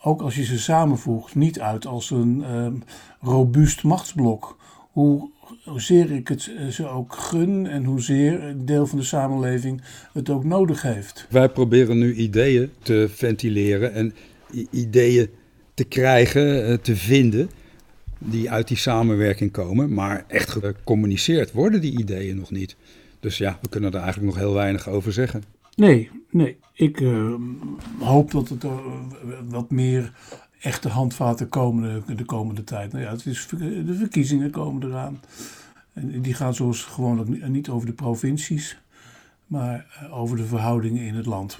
ook 0.00 0.22
als 0.22 0.34
je 0.34 0.44
ze 0.44 0.58
samenvoegt, 0.58 1.34
niet 1.34 1.60
uit 1.60 1.86
als 1.86 2.10
een 2.10 2.54
um, 2.54 2.82
robuust 3.20 3.82
machtsblok. 3.82 4.56
Hoe 4.90 5.30
hoezeer 5.64 6.10
ik 6.10 6.28
het 6.28 6.50
eh, 6.58 6.66
ze 6.66 6.88
ook 6.88 7.14
gun 7.14 7.66
en 7.66 7.84
hoezeer 7.84 8.42
een 8.42 8.66
deel 8.66 8.86
van 8.86 8.98
de 8.98 9.04
samenleving 9.04 9.82
het 10.12 10.30
ook 10.30 10.44
nodig 10.44 10.82
heeft. 10.82 11.26
Wij 11.30 11.48
proberen 11.48 11.98
nu 11.98 12.14
ideeën 12.14 12.70
te 12.82 13.08
ventileren 13.10 13.92
en 13.94 14.14
ideeën 14.70 15.28
te 15.78 15.84
krijgen, 15.84 16.66
eh, 16.66 16.74
te 16.74 16.96
vinden, 16.96 17.50
die 18.18 18.50
uit 18.50 18.68
die 18.68 18.76
samenwerking 18.76 19.50
komen. 19.50 19.94
Maar 19.94 20.24
echt 20.28 20.50
gecommuniceerd 20.50 21.52
worden 21.52 21.80
die 21.80 21.98
ideeën 21.98 22.36
nog 22.36 22.50
niet. 22.50 22.76
Dus 23.20 23.38
ja, 23.38 23.58
we 23.60 23.68
kunnen 23.68 23.92
er 23.92 24.00
eigenlijk 24.00 24.34
nog 24.34 24.42
heel 24.42 24.54
weinig 24.54 24.88
over 24.88 25.12
zeggen. 25.12 25.42
Nee, 25.74 26.10
nee. 26.30 26.56
Ik 26.74 27.00
uh, 27.00 27.34
hoop 27.98 28.30
dat 28.30 28.48
het 28.48 28.64
uh, 28.64 28.72
wat 29.48 29.70
meer 29.70 30.12
echte 30.60 30.88
handvaten 30.88 31.48
komen 31.48 32.02
de, 32.06 32.14
de 32.14 32.24
komende 32.24 32.64
tijd. 32.64 32.92
Nou 32.92 33.04
ja, 33.04 33.10
het 33.10 33.26
is, 33.26 33.48
de 33.86 33.94
verkiezingen 33.98 34.50
komen 34.50 34.88
eraan. 34.88 35.20
En 35.92 36.20
die 36.22 36.34
gaan 36.34 36.54
zoals 36.54 36.82
gewoonlijk 36.82 37.48
niet 37.48 37.68
over 37.68 37.86
de 37.86 37.92
provincies, 37.92 38.78
maar 39.46 39.86
eh, 40.00 40.18
over 40.18 40.36
de 40.36 40.44
verhoudingen 40.44 41.02
in 41.02 41.14
het 41.14 41.26
land. 41.26 41.58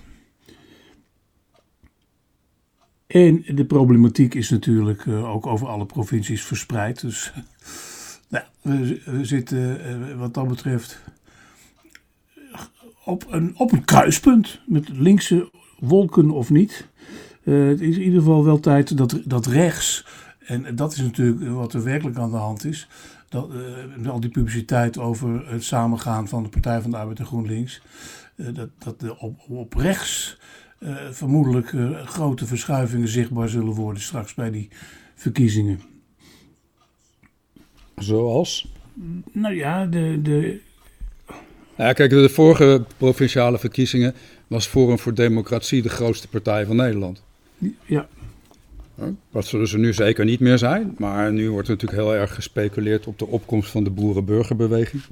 En 3.08 3.44
de 3.46 3.64
problematiek 3.64 4.34
is 4.34 4.50
natuurlijk 4.50 5.04
uh, 5.04 5.30
ook 5.34 5.46
over 5.46 5.68
alle 5.68 5.86
provincies 5.86 6.42
verspreid. 6.42 7.00
Dus 7.00 7.32
nou, 8.28 8.44
we, 8.62 9.24
zitten 9.24 9.80
uh, 10.10 10.18
wat 10.18 10.34
dat 10.34 10.48
betreft 10.48 11.00
op 13.04 13.26
een, 13.30 13.54
op 13.56 13.72
een 13.72 13.84
kruispunt 13.84 14.60
met 14.66 14.88
linkse 14.88 15.50
wolken 15.78 16.30
of 16.30 16.50
niet. 16.50 16.88
Uh, 17.42 17.68
het 17.68 17.80
is 17.80 17.96
in 17.96 18.02
ieder 18.02 18.18
geval 18.18 18.44
wel 18.44 18.60
tijd 18.60 18.96
dat, 18.96 19.20
dat 19.24 19.46
rechts, 19.46 20.06
en 20.38 20.76
dat 20.76 20.92
is 20.92 21.00
natuurlijk 21.00 21.48
wat 21.48 21.74
er 21.74 21.82
werkelijk 21.82 22.18
aan 22.18 22.30
de 22.30 22.36
hand 22.36 22.64
is, 22.64 22.88
dat, 23.28 23.50
al 24.06 24.20
die 24.20 24.30
publiciteit 24.30 24.98
over 24.98 25.48
het 25.50 25.64
samengaan 25.64 26.28
van 26.28 26.42
de 26.42 26.48
Partij 26.48 26.80
van 26.80 26.90
de 26.90 26.96
Arbeid 26.96 27.18
en 27.18 27.26
GroenLinks, 27.26 27.82
dat, 28.36 28.68
dat 28.78 29.18
op, 29.18 29.40
op 29.48 29.74
rechts 29.74 30.38
vermoedelijk 31.10 31.72
grote 32.04 32.46
verschuivingen 32.46 33.08
zichtbaar 33.08 33.48
zullen 33.48 33.74
worden 33.74 34.02
straks 34.02 34.34
bij 34.34 34.50
die 34.50 34.68
verkiezingen. 35.14 35.80
Zoals? 37.96 38.72
Nou 39.32 39.54
ja, 39.54 39.86
de, 39.86 40.22
de 40.22 40.60
ja, 41.78 41.92
kijk, 41.92 42.10
de 42.10 42.28
vorige 42.28 42.84
provinciale 42.96 43.58
verkiezingen 43.58 44.14
was 44.46 44.66
Forum 44.66 44.98
voor 44.98 45.14
Democratie 45.14 45.82
de 45.82 45.88
grootste 45.88 46.28
partij 46.28 46.66
van 46.66 46.76
Nederland. 46.76 47.22
Ja. 47.84 48.08
Dat 49.30 49.46
zullen 49.46 49.68
ze 49.68 49.78
nu 49.78 49.92
zeker 49.92 50.24
niet 50.24 50.40
meer 50.40 50.58
zijn. 50.58 50.94
Maar 50.96 51.32
nu 51.32 51.50
wordt 51.50 51.68
er 51.68 51.74
natuurlijk 51.74 52.02
heel 52.02 52.14
erg 52.14 52.34
gespeculeerd 52.34 53.06
op 53.06 53.18
de 53.18 53.26
opkomst 53.26 53.70
van 53.70 53.84
de 53.84 53.90
boerenburgerbeweging. 53.90 55.02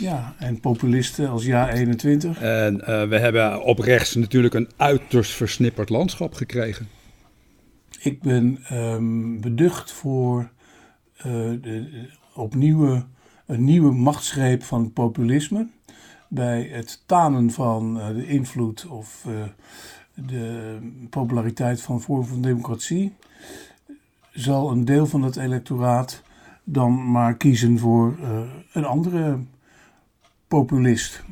Ja, 0.00 0.34
en 0.38 0.60
populisten 0.60 1.28
als 1.28 1.44
Ja 1.44 1.72
21. 1.72 2.40
En 2.40 2.74
uh, 2.74 3.02
we 3.02 3.18
hebben 3.18 3.62
op 3.62 3.78
rechts 3.78 4.14
natuurlijk 4.14 4.54
een 4.54 4.68
uiterst 4.76 5.32
versnipperd 5.32 5.88
landschap 5.88 6.34
gekregen. 6.34 6.88
Ik 8.00 8.22
ben 8.22 8.58
um, 8.72 9.40
beducht 9.40 9.92
voor 9.92 10.50
uh, 11.18 11.24
de, 11.60 12.08
opnieuw 12.34 13.04
een 13.46 13.64
nieuwe 13.64 13.92
machtsgreep 13.92 14.62
van 14.62 14.92
populisme. 14.92 15.66
Bij 16.28 16.68
het 16.72 17.02
tanen 17.06 17.50
van 17.50 17.96
uh, 17.96 18.08
de 18.08 18.26
invloed 18.26 18.86
of 18.86 19.26
de 20.14 20.78
populariteit 21.10 21.80
van 21.80 22.02
Forum 22.02 22.24
van 22.24 22.42
Democratie, 22.42 23.12
zal 24.32 24.70
een 24.70 24.84
deel 24.84 25.06
van 25.06 25.22
het 25.22 25.36
electoraat 25.36 26.22
dan 26.64 27.10
maar 27.10 27.36
kiezen 27.36 27.78
voor 27.78 28.16
uh, 28.20 28.40
een 28.72 28.84
andere 28.84 29.38
populist, 30.48 31.22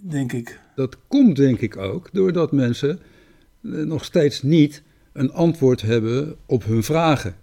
denk 0.00 0.32
ik. 0.32 0.60
Dat 0.74 0.98
komt 1.08 1.36
denk 1.36 1.60
ik 1.60 1.76
ook 1.76 2.08
doordat 2.12 2.52
mensen 2.52 3.00
uh, 3.60 3.84
nog 3.84 4.04
steeds 4.04 4.42
niet 4.42 4.82
een 5.12 5.32
antwoord 5.32 5.82
hebben 5.82 6.36
op 6.46 6.64
hun 6.64 6.82
vragen. 6.82 7.36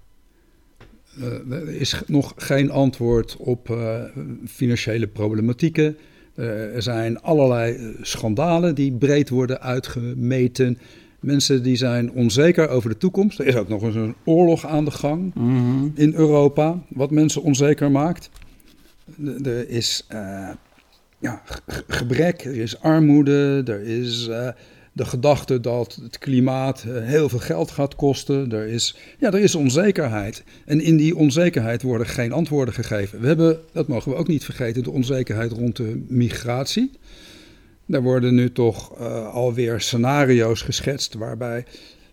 Uh, 1.19 1.51
er 1.51 1.69
is 1.69 2.01
nog 2.07 2.33
geen 2.35 2.71
antwoord 2.71 3.37
op 3.37 3.77
financiële 4.45 5.07
problematieken. 5.07 5.97
Er 6.35 6.81
zijn 6.81 7.21
allerlei 7.21 7.95
schandalen 8.01 8.75
die 8.75 8.91
breed 8.91 9.29
worden 9.29 9.61
uitgemeten. 9.61 10.77
Mensen 11.19 11.63
die 11.63 11.75
zijn 11.75 12.11
onzeker 12.11 12.69
over 12.69 12.89
de 12.89 12.97
toekomst. 12.97 13.39
Er 13.39 13.45
is 13.45 13.55
ook 13.55 13.67
nog 13.69 13.81
eens 13.83 13.95
een 13.95 14.15
oorlog 14.25 14.65
aan 14.67 14.85
de 14.85 14.91
gang 14.91 15.33
Mhm. 15.35 15.87
in 15.95 16.13
Europa, 16.13 16.79
wat 16.87 17.11
mensen 17.11 17.41
onzeker 17.41 17.91
maakt. 17.91 18.29
Er 19.43 19.69
is 19.69 20.05
uh, 20.13 20.49
ja, 21.19 21.41
ge- 21.45 21.83
gebrek, 21.87 22.45
er 22.45 22.55
is 22.55 22.81
armoede, 22.81 23.63
er 23.65 23.81
is 23.81 24.27
uh, 24.27 24.47
de 24.93 25.05
gedachte 25.05 25.59
dat 25.59 25.99
het 26.01 26.17
klimaat 26.17 26.83
uh, 26.87 27.03
heel 27.03 27.29
veel 27.29 27.39
geld 27.39 27.71
gaat 27.71 27.95
kosten. 27.95 28.51
Er 28.51 28.67
is, 28.67 28.95
ja, 29.19 29.31
er 29.31 29.39
is 29.39 29.55
onzekerheid. 29.55 30.43
En 30.65 30.81
in 30.81 30.97
die 30.97 31.15
onzekerheid 31.15 31.81
worden 31.81 32.07
geen 32.07 32.31
antwoorden 32.31 32.73
gegeven. 32.73 33.19
We 33.21 33.27
hebben, 33.27 33.59
dat 33.71 33.87
mogen 33.87 34.11
we 34.11 34.17
ook 34.17 34.27
niet 34.27 34.43
vergeten, 34.43 34.83
de 34.83 34.91
onzekerheid 34.91 35.51
rond 35.51 35.75
de 35.75 36.03
migratie. 36.07 36.91
Daar 37.85 38.01
worden 38.01 38.35
nu 38.35 38.51
toch 38.51 38.99
uh, 38.99 39.33
alweer 39.33 39.81
scenario's 39.81 40.61
geschetst 40.61 41.13
waarbij 41.13 41.65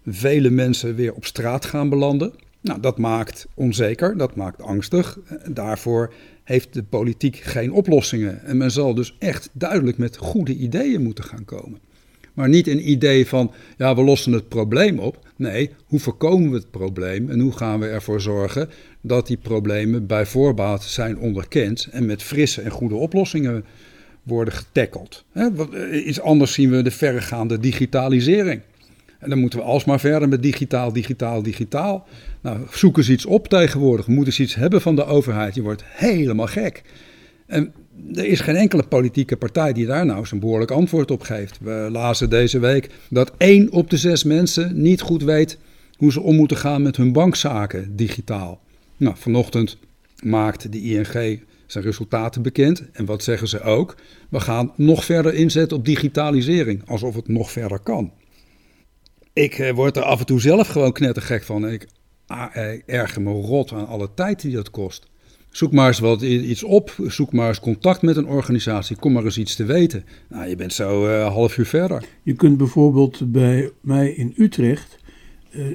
vele 0.06 0.50
mensen 0.50 0.94
weer 0.94 1.14
op 1.14 1.24
straat 1.24 1.64
gaan 1.64 1.88
belanden. 1.88 2.32
Nou, 2.60 2.80
dat 2.80 2.98
maakt 2.98 3.46
onzeker, 3.54 4.16
dat 4.16 4.36
maakt 4.36 4.62
angstig. 4.62 5.18
Daarvoor 5.50 6.12
heeft 6.44 6.74
de 6.74 6.82
politiek 6.82 7.36
geen 7.36 7.72
oplossingen. 7.72 8.44
En 8.44 8.56
men 8.56 8.70
zal 8.70 8.94
dus 8.94 9.16
echt 9.18 9.50
duidelijk 9.52 9.98
met 9.98 10.16
goede 10.16 10.54
ideeën 10.54 11.02
moeten 11.02 11.24
gaan 11.24 11.44
komen. 11.44 11.80
Maar 12.40 12.48
niet 12.48 12.66
een 12.66 12.90
idee 12.90 13.26
van, 13.26 13.52
ja, 13.76 13.94
we 13.94 14.02
lossen 14.02 14.32
het 14.32 14.48
probleem 14.48 14.98
op. 14.98 15.28
Nee, 15.36 15.70
hoe 15.86 15.98
voorkomen 16.00 16.50
we 16.50 16.56
het 16.56 16.70
probleem 16.70 17.30
en 17.30 17.40
hoe 17.40 17.52
gaan 17.52 17.80
we 17.80 17.86
ervoor 17.86 18.20
zorgen 18.20 18.70
dat 19.00 19.26
die 19.26 19.36
problemen 19.36 20.06
bij 20.06 20.26
voorbaat 20.26 20.82
zijn 20.82 21.18
onderkend 21.18 21.88
en 21.90 22.06
met 22.06 22.22
frisse 22.22 22.60
en 22.60 22.70
goede 22.70 22.94
oplossingen 22.94 23.64
worden 24.22 24.54
getackeld. 24.54 25.24
Iets 25.92 26.20
anders 26.20 26.52
zien 26.52 26.70
we 26.70 26.82
de 26.82 26.90
verregaande 26.90 27.58
digitalisering. 27.58 28.60
En 29.18 29.30
dan 29.30 29.38
moeten 29.38 29.58
we 29.58 29.64
alsmaar 29.64 30.00
verder 30.00 30.28
met 30.28 30.42
digitaal, 30.42 30.92
digitaal, 30.92 31.42
digitaal. 31.42 32.06
Nou, 32.40 32.58
zoek 32.70 32.96
eens 32.96 33.10
iets 33.10 33.26
op 33.26 33.48
tegenwoordig. 33.48 34.06
Moeten 34.06 34.26
eens 34.26 34.40
iets 34.40 34.54
hebben 34.54 34.80
van 34.80 34.96
de 34.96 35.04
overheid. 35.04 35.54
Je 35.54 35.62
wordt 35.62 35.82
helemaal 35.86 36.46
gek. 36.46 36.82
En 37.46 37.72
er 38.14 38.26
is 38.26 38.40
geen 38.40 38.56
enkele 38.56 38.82
politieke 38.82 39.36
partij 39.36 39.72
die 39.72 39.86
daar 39.86 40.06
nou 40.06 40.26
zijn 40.26 40.40
behoorlijk 40.40 40.70
antwoord 40.70 41.10
op 41.10 41.22
geeft. 41.22 41.58
We 41.60 41.88
lazen 41.92 42.30
deze 42.30 42.58
week 42.58 42.90
dat 43.10 43.32
één 43.36 43.72
op 43.72 43.90
de 43.90 43.96
zes 43.96 44.24
mensen 44.24 44.82
niet 44.82 45.00
goed 45.00 45.22
weet 45.22 45.58
hoe 45.96 46.12
ze 46.12 46.20
om 46.20 46.36
moeten 46.36 46.56
gaan 46.56 46.82
met 46.82 46.96
hun 46.96 47.12
bankzaken 47.12 47.96
digitaal. 47.96 48.60
Nou, 48.96 49.16
vanochtend 49.18 49.76
maakt 50.22 50.72
de 50.72 50.80
ING 50.80 51.40
zijn 51.66 51.84
resultaten 51.84 52.42
bekend. 52.42 52.90
En 52.92 53.04
wat 53.04 53.22
zeggen 53.22 53.48
ze 53.48 53.60
ook? 53.60 53.96
We 54.28 54.40
gaan 54.40 54.72
nog 54.76 55.04
verder 55.04 55.34
inzetten 55.34 55.76
op 55.76 55.84
digitalisering, 55.84 56.82
alsof 56.86 57.14
het 57.14 57.28
nog 57.28 57.50
verder 57.50 57.78
kan. 57.78 58.12
Ik 59.32 59.58
eh, 59.58 59.72
word 59.72 59.96
er 59.96 60.02
af 60.02 60.20
en 60.20 60.26
toe 60.26 60.40
zelf 60.40 60.68
gewoon 60.68 60.92
knettergek 60.92 61.42
van. 61.42 61.68
Ik 61.68 61.86
ah, 62.26 62.56
eh, 62.56 62.80
erger 62.86 63.22
me 63.22 63.30
rot 63.30 63.72
aan 63.72 63.86
alle 63.86 64.08
tijd 64.14 64.40
die 64.40 64.54
dat 64.54 64.70
kost. 64.70 65.06
Zoek 65.50 65.72
maar 65.72 65.86
eens 65.86 65.98
wat 65.98 66.22
iets 66.22 66.62
op. 66.62 66.94
Zoek 67.06 67.32
maar 67.32 67.48
eens 67.48 67.60
contact 67.60 68.02
met 68.02 68.16
een 68.16 68.26
organisatie. 68.26 68.96
Kom 68.96 69.12
maar 69.12 69.24
eens 69.24 69.38
iets 69.38 69.56
te 69.56 69.64
weten. 69.64 70.04
Nou, 70.28 70.48
je 70.48 70.56
bent 70.56 70.72
zo 70.72 71.06
uh, 71.08 71.26
half 71.26 71.58
uur 71.58 71.66
verder. 71.66 72.04
Je 72.22 72.34
kunt 72.34 72.56
bijvoorbeeld 72.56 73.32
bij 73.32 73.70
mij 73.80 74.10
in 74.10 74.34
Utrecht 74.36 74.98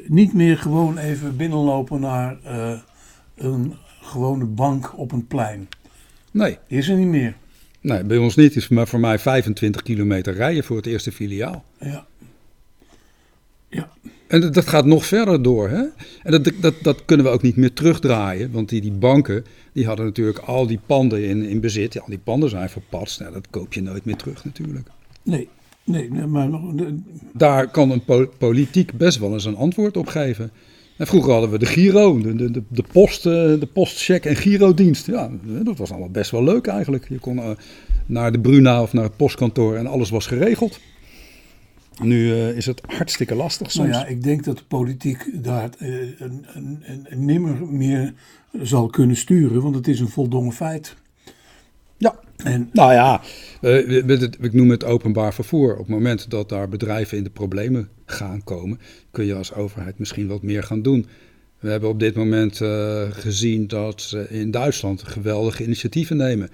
niet 0.07 0.33
meer 0.33 0.57
gewoon 0.57 0.97
even 0.97 1.37
binnenlopen 1.37 1.99
naar 1.99 2.37
een 3.35 3.73
gewone 4.01 4.45
bank 4.45 4.97
op 4.97 5.11
een 5.11 5.27
plein. 5.27 5.67
Nee. 6.31 6.57
Is 6.67 6.89
er 6.89 6.97
niet 6.97 7.07
meer. 7.07 7.35
Nee, 7.81 8.03
bij 8.03 8.17
ons 8.17 8.35
niet. 8.35 8.53
Het 8.53 8.63
is 8.63 8.67
maar 8.67 8.87
voor 8.87 8.99
mij 8.99 9.19
25 9.19 9.81
kilometer 9.81 10.33
rijden 10.33 10.63
voor 10.63 10.75
het 10.75 10.85
eerste 10.85 11.11
filiaal. 11.11 11.65
Ja. 11.79 12.05
Ja. 13.69 13.89
En 14.27 14.51
dat, 14.51 14.67
gaat 14.67 14.85
nog 14.85 15.05
verder 15.05 15.41
door. 15.41 15.69
Hè? 15.69 15.83
En 16.23 16.31
dat, 16.31 16.51
dat, 16.61 16.73
dat 16.81 17.05
kunnen 17.05 17.25
we 17.25 17.31
ook 17.31 17.41
niet 17.41 17.55
meer 17.55 17.73
terugdraaien. 17.73 18.51
Want 18.51 18.69
die, 18.69 18.81
die 18.81 18.91
banken 18.91 19.45
die 19.73 19.85
hadden 19.85 20.05
natuurlijk 20.05 20.37
al 20.37 20.67
die 20.67 20.79
panden 20.85 21.23
in, 21.23 21.43
in 21.43 21.59
bezit. 21.59 21.93
Ja, 21.93 22.01
al 22.01 22.09
die 22.09 22.17
panden 22.17 22.49
zijn 22.49 22.69
verpatst. 22.69 23.19
Nou, 23.19 23.33
dat 23.33 23.47
koop 23.49 23.73
je 23.73 23.81
nooit 23.81 24.05
meer 24.05 24.15
terug 24.15 24.45
natuurlijk. 24.45 24.87
Nee, 25.23 25.47
nee, 25.83 26.09
maar... 26.09 26.49
Daar 27.33 27.71
kan 27.71 27.91
een 27.91 28.29
politiek 28.37 28.97
best 28.97 29.19
wel 29.19 29.33
eens 29.33 29.45
een 29.45 29.55
antwoord 29.55 29.97
op 29.97 30.07
geven. 30.07 30.51
En 30.97 31.07
vroeger 31.07 31.31
hadden 31.31 31.49
we 31.49 31.57
de 31.57 31.65
Giro, 31.65 32.21
de, 32.21 32.51
de, 32.51 32.63
de, 32.67 32.83
post, 32.91 33.25
eh, 33.25 33.31
de 33.33 33.69
postcheck 33.73 34.25
en 34.25 34.35
Girodienst. 34.35 35.05
Ja, 35.05 35.31
dat 35.43 35.77
was 35.77 35.91
allemaal 35.91 36.09
best 36.09 36.31
wel 36.31 36.43
leuk 36.43 36.67
eigenlijk. 36.67 37.09
Je 37.09 37.19
kon 37.19 37.37
eh, 37.37 37.49
naar 38.05 38.31
de 38.31 38.39
Bruna 38.39 38.81
of 38.81 38.93
naar 38.93 39.03
het 39.03 39.17
postkantoor 39.17 39.75
en 39.75 39.87
alles 39.87 40.09
was 40.09 40.27
geregeld. 40.27 40.79
Nu 42.01 42.27
uh, 42.27 42.57
is 42.57 42.65
het 42.65 42.81
hartstikke 42.85 43.35
lastig 43.35 43.71
soms. 43.71 43.89
Nou 43.89 44.03
ja, 44.03 44.07
ik 44.07 44.23
denk 44.23 44.43
dat 44.43 44.57
de 44.57 44.63
politiek 44.63 45.43
daar 45.43 45.69
een, 45.77 46.45
een, 46.53 46.83
een, 46.83 47.25
nimmer 47.25 47.67
meer 47.67 48.13
zal 48.61 48.87
kunnen 48.87 49.15
sturen, 49.15 49.61
want 49.61 49.75
het 49.75 49.87
is 49.87 49.99
een 49.99 50.09
voldongen 50.09 50.53
feit. 50.53 50.95
Ja, 51.97 52.19
en, 52.37 52.69
nou 52.73 52.93
ja, 52.93 53.21
ik 54.39 54.53
noem 54.53 54.69
het 54.69 54.83
openbaar 54.83 55.33
vervoer. 55.33 55.71
Op 55.71 55.77
het 55.77 55.87
moment 55.87 56.29
dat 56.29 56.49
daar 56.49 56.69
bedrijven 56.69 57.17
in 57.17 57.23
de 57.23 57.29
problemen 57.29 57.89
gaan 58.05 58.43
komen, 58.43 58.79
kun 59.11 59.25
je 59.25 59.35
als 59.35 59.53
overheid 59.53 59.99
misschien 59.99 60.27
wat 60.27 60.41
meer 60.41 60.63
gaan 60.63 60.81
doen. 60.81 61.05
We 61.59 61.69
hebben 61.69 61.89
op 61.89 61.99
dit 61.99 62.15
moment 62.15 62.59
uh, 62.59 63.03
gezien 63.11 63.67
dat 63.67 64.01
ze 64.01 64.29
in 64.29 64.51
Duitsland 64.51 65.03
geweldige 65.03 65.63
initiatieven 65.63 66.17
nemen. 66.17 66.49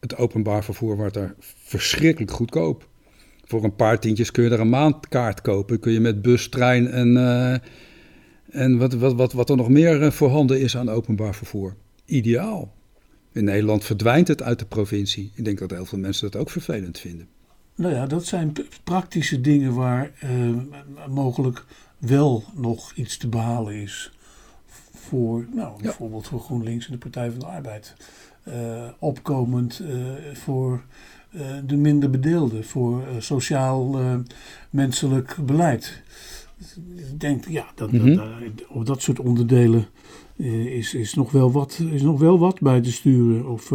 Het 0.00 0.16
openbaar 0.16 0.64
vervoer 0.64 0.96
wordt 0.96 1.14
daar 1.14 1.34
verschrikkelijk 1.64 2.32
goedkoop. 2.32 2.88
Voor 3.46 3.64
een 3.64 3.76
paar 3.76 3.98
tientjes 3.98 4.30
kun 4.30 4.44
je 4.44 4.50
er 4.50 4.60
een 4.60 4.68
maandkaart 4.68 5.40
kopen. 5.40 5.80
Kun 5.80 5.92
je 5.92 6.00
met 6.00 6.22
bus, 6.22 6.48
trein 6.48 6.90
en, 6.90 7.14
uh, 7.14 7.56
en 8.50 8.78
wat, 8.78 8.92
wat, 8.94 9.14
wat, 9.14 9.32
wat 9.32 9.50
er 9.50 9.56
nog 9.56 9.68
meer 9.68 10.02
eh, 10.02 10.10
voorhanden 10.10 10.60
is 10.60 10.76
aan 10.76 10.88
openbaar 10.88 11.34
vervoer. 11.34 11.74
Ideaal. 12.04 12.74
In 13.32 13.44
Nederland 13.44 13.84
verdwijnt 13.84 14.28
het 14.28 14.42
uit 14.42 14.58
de 14.58 14.64
provincie. 14.64 15.32
Ik 15.34 15.44
denk 15.44 15.58
dat 15.58 15.70
heel 15.70 15.84
veel 15.84 15.98
mensen 15.98 16.30
dat 16.30 16.40
ook 16.40 16.50
vervelend 16.50 16.98
vinden. 16.98 17.28
Nou 17.74 17.94
ja, 17.94 18.06
dat 18.06 18.24
zijn 18.24 18.52
praktische 18.84 19.40
dingen 19.40 19.74
waar 19.74 20.10
eh, 20.20 20.30
mogelijk 21.08 21.64
wel 21.98 22.44
nog 22.54 22.92
iets 22.92 23.16
te 23.16 23.28
behalen 23.28 23.74
is. 23.74 24.12
Voor, 24.94 25.46
nou, 25.54 25.82
bijvoorbeeld 25.82 26.26
voor 26.26 26.40
GroenLinks 26.40 26.86
en 26.86 26.92
de 26.92 26.98
Partij 26.98 27.30
van 27.30 27.38
de 27.38 27.46
Arbeid. 27.46 27.94
Uh, 28.48 28.88
opkomend 28.98 29.80
uh, 29.80 29.88
voor 30.32 30.84
de 31.66 31.76
minder 31.76 32.10
bedeelden, 32.10 32.64
voor 32.64 33.04
sociaal 33.18 33.96
menselijk 34.70 35.36
beleid. 35.46 36.02
Ik 36.96 37.20
denk, 37.20 37.48
ja, 37.48 37.66
dat, 37.74 37.92
mm 37.92 38.00
-hmm. 38.00 38.16
dat, 38.16 38.66
op 38.68 38.86
dat 38.86 39.02
soort 39.02 39.20
onderdelen 39.20 39.86
is, 40.36 40.94
is, 40.94 41.14
nog 41.14 41.30
wel 41.30 41.52
wat, 41.52 41.80
is 41.92 42.02
nog 42.02 42.20
wel 42.20 42.38
wat 42.38 42.60
bij 42.60 42.80
te 42.80 42.92
sturen 42.92 43.48
of 43.48 43.72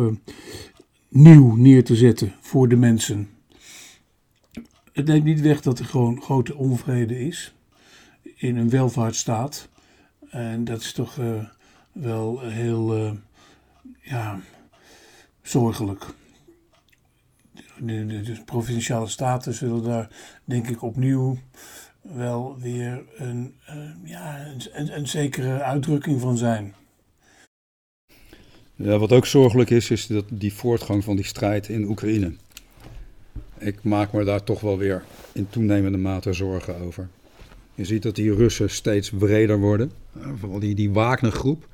nieuw 1.09 1.55
neer 1.55 1.83
te 1.83 1.95
zetten 1.95 2.33
voor 2.39 2.69
de 2.69 2.75
mensen 2.75 3.27
het 4.93 5.05
neemt 5.05 5.23
niet 5.23 5.41
weg 5.41 5.61
dat 5.61 5.79
er 5.79 5.85
gewoon 5.85 6.21
grote 6.21 6.55
onvrede 6.55 7.19
is 7.19 7.53
in 8.35 8.57
een 8.57 8.69
welvaartsstaat. 8.69 9.69
En 10.29 10.63
dat 10.63 10.81
is 10.81 10.93
toch 10.93 11.17
uh, 11.17 11.43
wel 11.91 12.39
heel 12.39 12.97
uh, 12.97 13.11
ja, 14.01 14.39
zorgelijk. 15.41 16.05
De, 17.81 18.05
de, 18.05 18.41
provinciale 18.45 19.07
staten 19.07 19.53
zullen 19.53 19.83
daar 19.83 20.09
denk 20.45 20.67
ik 20.67 20.81
opnieuw 20.81 21.37
wel 22.01 22.57
weer 22.59 23.03
een, 23.15 23.55
uh, 23.69 23.75
ja, 24.03 24.45
een, 24.73 24.97
een, 24.97 25.07
zekere 25.07 25.63
uitdrukking 25.63 26.21
van 26.21 26.37
zijn. 26.37 26.75
Ja, 28.75 28.97
wat 28.97 29.11
ook 29.11 29.25
zorgelijk 29.25 29.69
is, 29.69 29.89
is 29.89 30.07
dat 30.07 30.25
die 30.29 30.53
voortgang 30.53 31.03
van 31.03 31.15
die 31.15 31.25
strijd 31.25 31.69
in 31.69 31.83
Oekraïne 31.87 32.33
ik 33.61 33.83
maak 33.83 34.13
me 34.13 34.23
daar 34.23 34.43
toch 34.43 34.61
wel 34.61 34.77
weer 34.77 35.03
in 35.31 35.49
toenemende 35.49 35.97
mate 35.97 36.33
zorgen 36.33 36.81
over. 36.81 37.09
Je 37.75 37.85
ziet 37.85 38.03
dat 38.03 38.15
die 38.15 38.35
Russen 38.35 38.69
steeds 38.69 39.09
breder 39.09 39.59
worden. 39.59 39.91
Vooral 40.39 40.59
die, 40.59 40.75
die 40.75 40.91
Wagner-groep. 40.91 41.67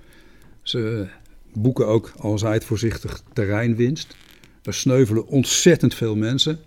Ze 0.62 1.08
boeken 1.54 1.88
ook, 1.88 2.14
al 2.18 2.38
zij 2.38 2.54
het 2.54 2.66
voorzichtig, 2.66 3.24
terreinwinst. 3.34 4.16
Er 4.68 4.74
sneuvelen 4.74 5.28
ontzettend 5.28 5.94
veel 5.94 6.16
mensen. 6.16 6.60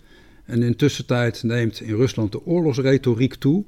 En 0.45 0.63
in 0.63 0.77
tussentijd 0.77 1.43
neemt 1.43 1.81
in 1.81 1.95
Rusland 1.95 2.33
de 2.33 2.47
oorlogsretoriek 2.47 3.35
toe. 3.35 3.65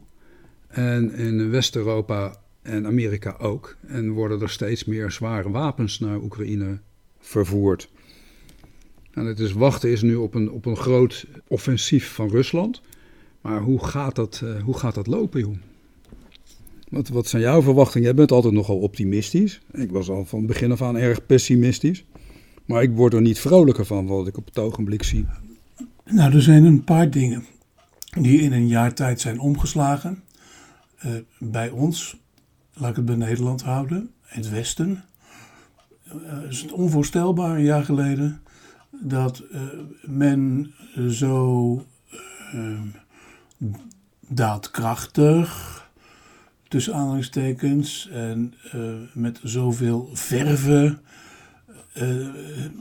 En 0.68 1.14
in 1.14 1.50
West-Europa 1.50 2.36
en 2.62 2.86
Amerika 2.86 3.36
ook. 3.38 3.76
En 3.86 4.10
worden 4.10 4.40
er 4.40 4.50
steeds 4.50 4.84
meer 4.84 5.10
zware 5.10 5.50
wapens 5.50 5.98
naar 5.98 6.20
Oekraïne 6.20 6.78
vervoerd. 7.18 7.90
En 9.10 9.26
het 9.26 9.38
is 9.38 9.52
wachten 9.52 9.90
is 9.90 10.02
nu 10.02 10.14
op 10.14 10.34
een, 10.34 10.50
op 10.50 10.66
een 10.66 10.76
groot 10.76 11.26
offensief 11.48 12.12
van 12.12 12.28
Rusland. 12.28 12.80
Maar 13.40 13.60
hoe 13.60 13.84
gaat 13.86 14.14
dat, 14.14 14.40
uh, 14.44 14.62
hoe 14.62 14.78
gaat 14.78 14.94
dat 14.94 15.06
lopen, 15.06 15.40
joh? 15.40 15.56
Wat, 16.88 17.08
wat 17.08 17.26
zijn 17.26 17.42
jouw 17.42 17.62
verwachtingen? 17.62 18.06
Jij 18.06 18.16
bent 18.16 18.32
altijd 18.32 18.54
nogal 18.54 18.78
optimistisch. 18.78 19.60
Ik 19.72 19.90
was 19.90 20.08
al 20.08 20.24
van 20.24 20.46
begin 20.46 20.72
af 20.72 20.82
aan 20.82 20.96
erg 20.96 21.26
pessimistisch. 21.26 22.04
Maar 22.72 22.82
ik 22.82 22.94
word 22.94 23.14
er 23.14 23.20
niet 23.20 23.40
vrolijker 23.40 23.86
van 23.86 24.06
wat 24.06 24.26
ik 24.26 24.36
op 24.36 24.46
het 24.46 24.58
ogenblik 24.58 25.02
zie. 25.02 25.26
Nou, 26.04 26.34
er 26.34 26.42
zijn 26.42 26.64
een 26.64 26.84
paar 26.84 27.10
dingen 27.10 27.44
die 28.20 28.40
in 28.40 28.52
een 28.52 28.68
jaar 28.68 28.94
tijd 28.94 29.20
zijn 29.20 29.40
omgeslagen. 29.40 30.22
Uh, 31.06 31.12
bij 31.38 31.70
ons, 31.70 32.16
laat 32.74 32.90
ik 32.90 32.96
het 32.96 33.04
bij 33.04 33.14
Nederland 33.14 33.62
houden, 33.62 34.10
het 34.22 34.50
Westen. 34.50 35.04
Uh, 36.06 36.48
is 36.48 36.62
het 36.62 36.72
onvoorstelbaar 36.72 37.56
een 37.56 37.64
jaar 37.64 37.84
geleden 37.84 38.40
dat 38.90 39.42
uh, 39.52 39.60
men 40.02 40.72
zo 41.08 41.84
daadkrachtig, 44.28 45.80
tussen 46.68 46.94
aanhalingstekens, 46.94 48.08
en 48.08 48.54
met 49.12 49.40
zoveel 49.42 50.10
verve 50.12 50.98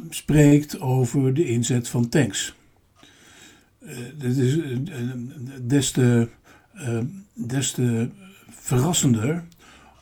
spreekt 0.10 0.80
over 0.80 1.34
de 1.34 1.46
inzet 1.46 1.88
van 1.88 2.10
tanks. 2.10 2.56
dit 4.18 4.38
is 4.38 4.58
des 5.62 5.92
te, 5.92 6.28
des 7.34 7.72
te 7.72 8.10
verrassender, 8.50 9.44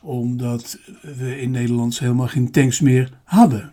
omdat 0.00 0.78
we 1.18 1.40
in 1.40 1.50
Nederland 1.50 1.98
helemaal 1.98 2.28
geen 2.28 2.50
tanks 2.50 2.80
meer 2.80 3.10
hadden. 3.24 3.72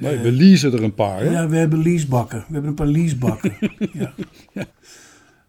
Nee, 0.00 0.18
we 0.18 0.32
leasen 0.32 0.72
er 0.72 0.82
een 0.82 0.94
paar. 0.94 1.20
Hè? 1.20 1.30
Ja, 1.30 1.48
we 1.48 1.56
hebben 1.56 1.82
leasebakken. 1.82 2.38
We 2.38 2.52
hebben 2.52 2.70
een 2.70 2.76
paar 2.76 2.86
leasebakken. 2.86 3.52
ja. 3.92 4.12
ja. 4.52 4.64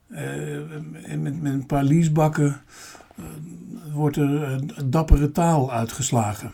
Uh, 0.10 1.18
met, 1.18 1.42
met 1.42 1.54
een 1.54 1.66
paar 1.66 1.84
leasebakken 1.84 2.62
uh, 3.20 3.26
wordt 3.94 4.18
er 4.18 4.52
uh, 4.52 4.58
dappere 4.86 5.32
taal 5.32 5.72
uitgeslagen. 5.72 6.52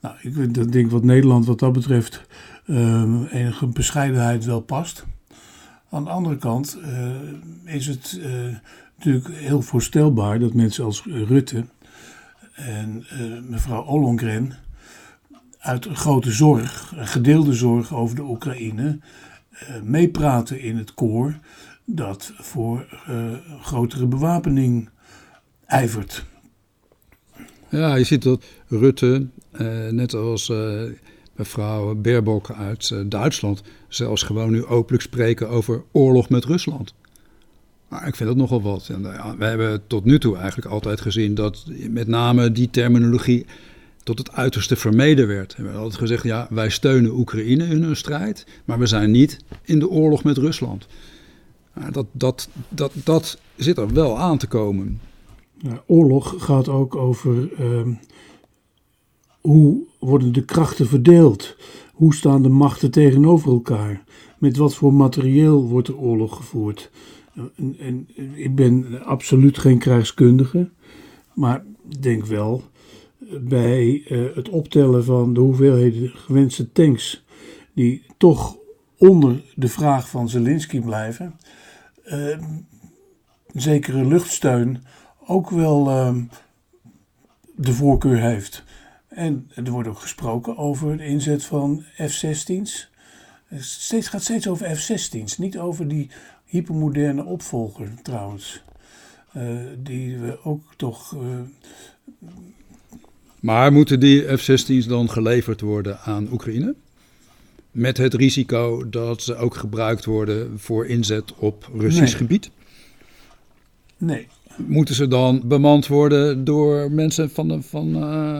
Nou, 0.00 0.14
ik 0.20 0.72
denk 0.72 0.90
wat 0.90 1.04
Nederland 1.04 1.46
wat 1.46 1.58
dat 1.58 1.72
betreft 1.72 2.22
enige 3.30 3.66
bescheidenheid 3.66 4.44
wel 4.44 4.60
past. 4.60 5.06
Aan 5.90 6.04
de 6.04 6.10
andere 6.10 6.36
kant 6.36 6.78
is 7.64 7.86
het 7.86 8.20
natuurlijk 8.96 9.28
heel 9.34 9.62
voorstelbaar 9.62 10.38
dat 10.38 10.54
mensen 10.54 10.84
als 10.84 11.04
Rutte 11.04 11.64
en 12.54 13.04
mevrouw 13.48 13.82
Ollongren 13.82 14.52
uit 15.58 15.86
grote 15.92 16.30
zorg, 16.30 16.92
gedeelde 16.96 17.52
zorg 17.52 17.94
over 17.94 18.16
de 18.16 18.22
Oekraïne, 18.22 18.98
meepraten 19.82 20.60
in 20.60 20.76
het 20.76 20.94
koor 20.94 21.38
dat 21.84 22.32
voor 22.36 22.86
grotere 23.60 24.06
bewapening 24.06 24.88
ijvert. 25.66 26.24
Ja, 27.68 27.94
je 27.94 28.04
ziet 28.04 28.22
dat 28.22 28.44
Rutte, 28.68 29.14
eh, 29.14 29.39
net 29.90 30.14
als 30.14 30.48
eh, 30.48 30.82
mevrouw 31.34 31.94
Baerbock 31.94 32.50
uit 32.50 32.90
eh, 32.90 32.98
Duitsland, 33.06 33.62
zelfs 33.88 34.22
gewoon 34.22 34.50
nu 34.50 34.64
openlijk 34.64 35.02
spreken 35.02 35.48
over 35.48 35.82
oorlog 35.92 36.28
met 36.28 36.44
Rusland. 36.44 36.94
Maar 37.88 38.06
ik 38.06 38.16
vind 38.16 38.28
dat 38.28 38.38
nogal 38.38 38.62
wat. 38.62 38.88
En, 38.88 39.02
we 39.38 39.44
hebben 39.44 39.82
tot 39.86 40.04
nu 40.04 40.18
toe 40.18 40.36
eigenlijk 40.36 40.68
altijd 40.68 41.00
gezien 41.00 41.34
dat 41.34 41.64
met 41.88 42.06
name 42.06 42.52
die 42.52 42.70
terminologie 42.70 43.46
tot 44.02 44.18
het 44.18 44.32
uiterste 44.32 44.76
vermeden 44.76 45.26
werd. 45.26 45.56
We 45.56 45.62
hebben 45.62 45.80
altijd 45.80 46.00
gezegd, 46.00 46.22
ja, 46.22 46.46
wij 46.50 46.70
steunen 46.70 47.10
Oekraïne 47.10 47.64
in 47.64 47.82
hun 47.82 47.96
strijd, 47.96 48.46
maar 48.64 48.78
we 48.78 48.86
zijn 48.86 49.10
niet 49.10 49.38
in 49.64 49.78
de 49.78 49.88
oorlog 49.88 50.24
met 50.24 50.36
Rusland. 50.36 50.86
dat, 51.90 52.06
dat, 52.12 52.48
dat, 52.68 52.92
dat 53.04 53.38
zit 53.56 53.78
er 53.78 53.92
wel 53.92 54.18
aan 54.18 54.38
te 54.38 54.46
komen. 54.46 55.00
Ja, 55.58 55.82
oorlog 55.86 56.34
gaat 56.38 56.68
ook 56.68 56.96
over 56.96 57.48
uh, 57.60 57.96
hoe 59.40 59.82
worden 59.98 60.32
de 60.32 60.44
krachten 60.44 60.86
verdeeld? 60.86 61.56
Hoe 61.92 62.14
staan 62.14 62.42
de 62.42 62.48
machten 62.48 62.90
tegenover 62.90 63.52
elkaar? 63.52 64.04
Met 64.38 64.56
wat 64.56 64.74
voor 64.74 64.94
materieel 64.94 65.68
wordt 65.68 65.88
er 65.88 65.96
oorlog 65.96 66.36
gevoerd? 66.36 66.90
En, 67.56 67.76
en 67.78 68.08
ik 68.34 68.54
ben 68.54 69.04
absoluut 69.04 69.58
geen 69.58 69.78
krijgskundige, 69.78 70.70
maar 71.34 71.64
denk 71.98 72.26
wel 72.26 72.62
bij 73.40 74.02
uh, 74.08 74.34
het 74.34 74.48
optellen 74.48 75.04
van 75.04 75.34
de 75.34 75.40
hoeveelheden 75.40 76.10
gewenste 76.10 76.72
tanks, 76.72 77.24
die 77.74 78.02
toch 78.16 78.56
onder 78.98 79.42
de 79.54 79.68
vraag 79.68 80.08
van 80.08 80.28
Zelensky 80.28 80.80
blijven, 80.80 81.34
uh, 82.04 82.38
zekere 83.52 84.04
luchtsteun 84.04 84.82
ook 85.26 85.50
wel 85.50 85.88
uh, 85.88 86.16
de 87.54 87.72
voorkeur 87.72 88.20
heeft. 88.20 88.64
En 89.10 89.50
er 89.54 89.70
wordt 89.70 89.88
ook 89.88 89.98
gesproken 89.98 90.56
over 90.56 90.96
de 90.96 91.04
inzet 91.04 91.44
van 91.44 91.84
F-16's. 91.96 92.90
Het 93.48 94.06
gaat 94.06 94.22
steeds 94.22 94.48
over 94.48 94.76
F-16's, 94.76 95.38
niet 95.38 95.58
over 95.58 95.88
die 95.88 96.10
hypermoderne 96.44 97.24
opvolger 97.24 97.88
trouwens. 98.02 98.62
Uh, 99.36 99.60
die 99.78 100.18
we 100.18 100.44
ook 100.44 100.62
toch. 100.76 101.14
Uh, 101.14 101.20
maar 103.40 103.72
moeten 103.72 104.00
die 104.00 104.36
F-16's 104.38 104.86
dan 104.86 105.10
geleverd 105.10 105.60
worden 105.60 106.00
aan 106.00 106.28
Oekraïne? 106.32 106.74
Met 107.70 107.96
het 107.96 108.14
risico 108.14 108.88
dat 108.88 109.22
ze 109.22 109.34
ook 109.36 109.54
gebruikt 109.54 110.04
worden 110.04 110.58
voor 110.58 110.86
inzet 110.86 111.34
op 111.34 111.70
Russisch 111.74 112.00
Nee. 112.12 112.20
gebied? 112.20 112.50
nee, 113.96 114.28
Moeten 114.56 114.94
ze 114.94 115.08
dan 115.08 115.42
bemand 115.44 115.86
worden 115.86 116.44
door 116.44 116.92
mensen 116.92 117.30
van 117.30 117.48
de, 117.48 117.62
van, 117.62 117.94
eh, 118.02 118.38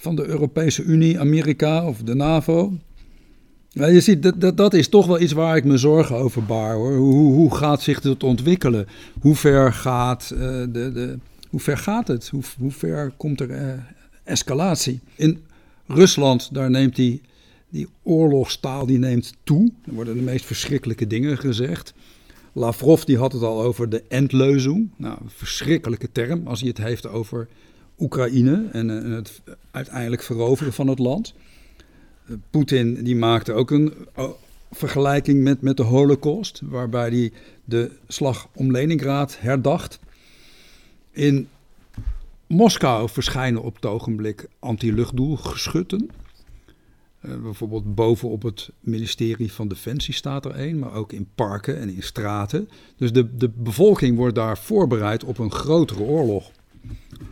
van 0.00 0.16
de 0.16 0.26
Europese 0.26 0.82
Unie, 0.82 1.20
Amerika 1.20 1.86
of 1.86 1.98
de 1.98 2.14
NAVO? 2.14 2.72
Ja, 3.68 3.86
je 3.86 4.00
ziet, 4.00 4.22
dat, 4.22 4.40
dat, 4.40 4.56
dat 4.56 4.74
is 4.74 4.88
toch 4.88 5.06
wel 5.06 5.20
iets 5.20 5.32
waar 5.32 5.56
ik 5.56 5.64
me 5.64 5.76
zorgen 5.76 6.16
over 6.16 6.44
baar. 6.44 6.74
Hoor. 6.74 6.96
Hoe, 6.96 7.32
hoe 7.32 7.54
gaat 7.54 7.82
zich 7.82 8.00
dit 8.00 8.22
ontwikkelen? 8.22 8.86
Hoe 9.20 9.34
ver 9.36 9.72
gaat, 9.72 10.30
eh, 10.30 10.38
de, 10.40 10.90
de, 10.92 11.18
hoe 11.50 11.60
ver 11.60 11.78
gaat 11.78 12.08
het? 12.08 12.28
Hoe, 12.28 12.42
hoe 12.58 12.70
ver 12.70 13.12
komt 13.16 13.40
er 13.40 13.50
eh, 13.50 13.72
escalatie? 14.24 15.00
In 15.14 15.38
Rusland, 15.86 16.54
daar 16.54 16.70
neemt 16.70 16.96
die, 16.96 17.20
die 17.68 17.88
oorlogstaal 18.02 18.86
die 18.86 18.98
neemt 18.98 19.34
toe. 19.44 19.72
Er 19.86 19.94
worden 19.94 20.14
de 20.14 20.22
meest 20.22 20.44
verschrikkelijke 20.44 21.06
dingen 21.06 21.38
gezegd. 21.38 21.94
Lavrov 22.52 23.02
die 23.02 23.18
had 23.18 23.32
het 23.32 23.42
al 23.42 23.62
over 23.62 23.88
de 23.88 24.02
endleuzing. 24.08 24.90
Nou, 24.96 25.18
een 25.22 25.30
verschrikkelijke 25.30 26.12
term 26.12 26.46
als 26.46 26.60
hij 26.60 26.68
het 26.68 26.78
heeft 26.78 27.08
over 27.08 27.48
Oekraïne 28.00 28.68
en, 28.72 29.04
eh, 29.04 29.14
het 29.14 29.40
uiteindelijk 29.70 30.22
veroveren 30.22 30.72
van 30.72 30.88
het 30.88 30.98
land. 30.98 31.34
Eh, 32.26 32.34
Poetin 32.50 33.04
die 33.04 33.16
maakte 33.16 33.52
ook 33.52 33.70
een 33.70 33.94
oh, 34.16 34.30
vergelijking 34.70 35.42
met, 35.42 35.60
met 35.60 35.76
de 35.76 35.82
holocaust, 35.82 36.60
waarbij 36.64 37.08
hij 37.08 37.32
de 37.64 37.90
slag 38.08 38.48
om 38.54 38.70
Leningrad 38.70 39.40
herdacht. 39.40 39.98
In 41.10 41.48
Moskou 42.46 43.08
verschijnen 43.08 43.62
op 43.62 43.74
het 43.74 43.86
ogenblik 43.86 44.48
anti-luchtdoelgeschutten. 44.58 46.10
Uh, 47.26 47.42
bijvoorbeeld 47.42 47.94
bovenop 47.94 48.42
het 48.42 48.70
ministerie 48.80 49.52
van 49.52 49.68
Defensie 49.68 50.14
staat 50.14 50.44
er 50.44 50.50
één, 50.50 50.78
maar 50.78 50.92
ook 50.92 51.12
in 51.12 51.28
parken 51.34 51.78
en 51.78 51.88
in 51.88 52.02
straten. 52.02 52.68
Dus 52.96 53.12
de, 53.12 53.36
de 53.36 53.48
bevolking 53.48 54.16
wordt 54.16 54.34
daar 54.34 54.58
voorbereid 54.58 55.24
op 55.24 55.38
een 55.38 55.52
grotere 55.52 56.00
oorlog. 56.00 56.50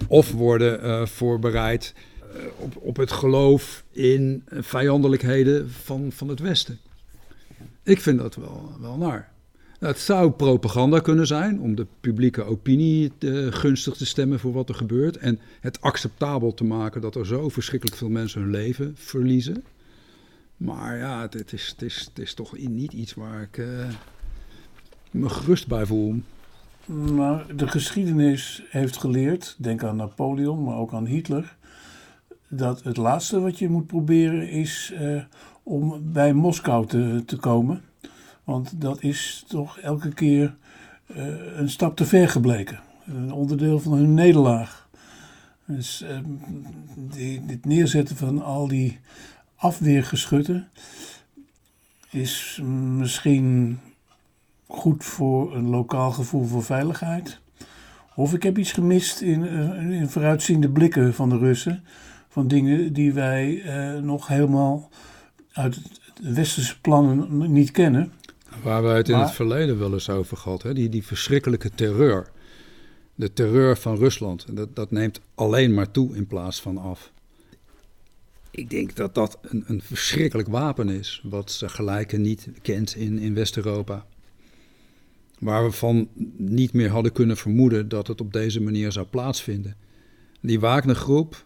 Of 0.07 0.33
worden 0.33 0.85
uh, 0.85 1.07
voorbereid 1.07 1.95
uh, 2.23 2.43
op, 2.57 2.77
op 2.77 2.97
het 2.97 3.13
geloof 3.13 3.85
in 3.91 4.43
vijandelijkheden 4.51 5.71
van, 5.71 6.13
van 6.13 6.29
het 6.29 6.41
Westen. 6.41 6.79
Ik 7.83 8.01
vind 8.01 8.19
dat 8.19 8.35
wel, 8.35 8.73
wel 8.81 8.97
naar. 8.97 9.33
Het 9.79 9.99
zou 9.99 10.31
propaganda 10.31 11.01
kunnen 11.01 11.27
zijn 11.27 11.61
om 11.61 11.75
de 11.75 11.87
publieke 12.01 12.43
opinie 12.43 13.13
te, 13.19 13.49
gunstig 13.51 13.97
te 13.97 14.07
stemmen 14.07 14.39
voor 14.39 14.53
wat 14.53 14.69
er 14.69 14.75
gebeurt. 14.75 15.17
En 15.17 15.39
het 15.61 15.81
acceptabel 15.81 16.55
te 16.55 16.65
maken 16.65 17.01
dat 17.01 17.15
er 17.15 17.27
zo 17.27 17.49
verschrikkelijk 17.49 17.99
veel 17.99 18.09
mensen 18.09 18.41
hun 18.41 18.51
leven 18.51 18.93
verliezen. 18.97 19.65
Maar 20.57 20.99
ja, 20.99 21.29
het, 21.31 21.53
is, 21.53 21.69
het, 21.69 21.83
is, 21.83 22.09
het 22.09 22.19
is 22.19 22.35
toch 22.35 22.59
niet 22.59 22.93
iets 22.93 23.15
waar 23.15 23.43
ik 23.43 23.63
me 25.11 25.29
gerust 25.29 25.67
bij 25.67 25.87
voel. 25.87 26.23
Maar 26.88 27.57
de 27.57 27.68
geschiedenis 27.68 28.62
heeft 28.70 28.96
geleerd, 28.96 29.57
denk 29.59 29.85
aan 29.85 29.96
Napoleon, 29.96 30.64
maar 30.64 30.77
ook 30.77 30.92
aan 30.92 31.07
Hitler, 31.07 31.57
dat 32.48 32.83
het 32.83 32.96
laatste 32.96 33.40
wat 33.40 33.59
je 33.59 33.68
moet 33.68 33.87
proberen 33.87 34.51
is 34.51 34.92
uh, 35.01 35.22
om 35.62 36.12
bij 36.12 36.33
Moskou 36.33 36.87
te, 36.87 37.22
te 37.27 37.37
komen. 37.37 37.83
Want 38.44 38.81
dat 38.81 39.03
is 39.03 39.44
toch 39.48 39.79
elke 39.79 40.14
keer 40.14 40.55
uh, 41.07 41.57
een 41.57 41.70
stap 41.70 41.96
te 41.96 42.05
ver 42.05 42.29
gebleken. 42.29 42.81
Een 43.07 43.33
onderdeel 43.33 43.81
van 43.81 43.92
hun 43.92 44.14
nederlaag. 44.14 44.88
Dus 45.64 46.03
uh, 46.03 46.18
die, 46.96 47.46
dit 47.46 47.64
neerzetten 47.64 48.16
van 48.16 48.42
al 48.42 48.68
die 48.68 48.98
afweergeschutten 49.57 50.68
is 52.11 52.61
misschien 52.64 53.79
goed 54.69 55.05
voor 55.05 55.55
een 55.55 55.69
lokaal 55.69 56.11
gevoel 56.11 56.45
voor 56.45 56.65
veiligheid. 56.65 57.41
Of 58.15 58.35
ik 58.35 58.43
heb 58.43 58.59
iets 58.59 58.73
gemist 58.73 59.21
in, 59.21 59.43
uh, 59.43 60.01
in 60.01 60.09
vooruitziende 60.09 60.69
blikken 60.69 61.15
van 61.15 61.29
de 61.29 61.39
Russen. 61.39 61.85
Van 62.29 62.49
dingen 62.49 62.93
die 62.93 63.13
wij 63.13 63.51
uh, 63.51 64.03
nog 64.03 64.27
helemaal 64.27 64.89
uit 65.53 65.81
de 66.23 66.33
westerse 66.33 66.81
plannen 66.81 67.53
niet 67.53 67.71
kennen. 67.71 68.13
Waar 68.63 68.83
wij 68.83 68.97
het 68.97 69.09
in 69.09 69.15
maar, 69.17 69.25
het 69.25 69.35
verleden 69.35 69.79
wel 69.79 69.93
eens 69.93 70.11
over 70.11 70.37
gehad, 70.37 70.63
hè? 70.63 70.75
Die, 70.75 70.89
die 70.89 71.07
verschrikkelijke 71.07 71.71
terreur. 71.71 72.31
De 73.15 73.33
terreur 73.33 73.77
van 73.77 73.97
Rusland. 73.97 74.57
Dat, 74.57 74.77
dat 74.77 74.91
neemt 74.91 75.21
alleen 75.35 75.75
maar 75.75 75.91
toe 75.91 76.17
in 76.17 76.27
plaats 76.27 76.61
van 76.61 76.79
af. 76.79 77.13
Ik 78.51 78.71
denk 78.71 78.97
dat 78.97 79.15
dat 79.15 79.39
een, 79.43 79.65
een 79.67 79.83
verschrikkelijk 79.83 80.49
wapen 80.49 80.89
is, 80.89 81.23
wat 81.25 81.51
ze 81.51 81.69
gelijke 81.69 82.17
niet 82.17 82.49
kent 82.63 82.97
in, 82.97 83.19
in 83.19 83.35
West-Europa. 83.35 84.07
Waar 85.38 85.64
we 85.64 85.70
van 85.70 86.09
niet 86.37 86.72
meer 86.72 86.88
hadden 86.88 87.12
kunnen 87.12 87.37
vermoeden 87.37 87.88
dat 87.88 88.07
het 88.07 88.20
op 88.20 88.33
deze 88.33 88.61
manier 88.61 88.92
zou 88.92 89.07
plaatsvinden. 89.07 89.77
Die 90.40 90.61
Wagner-groep, 90.61 91.44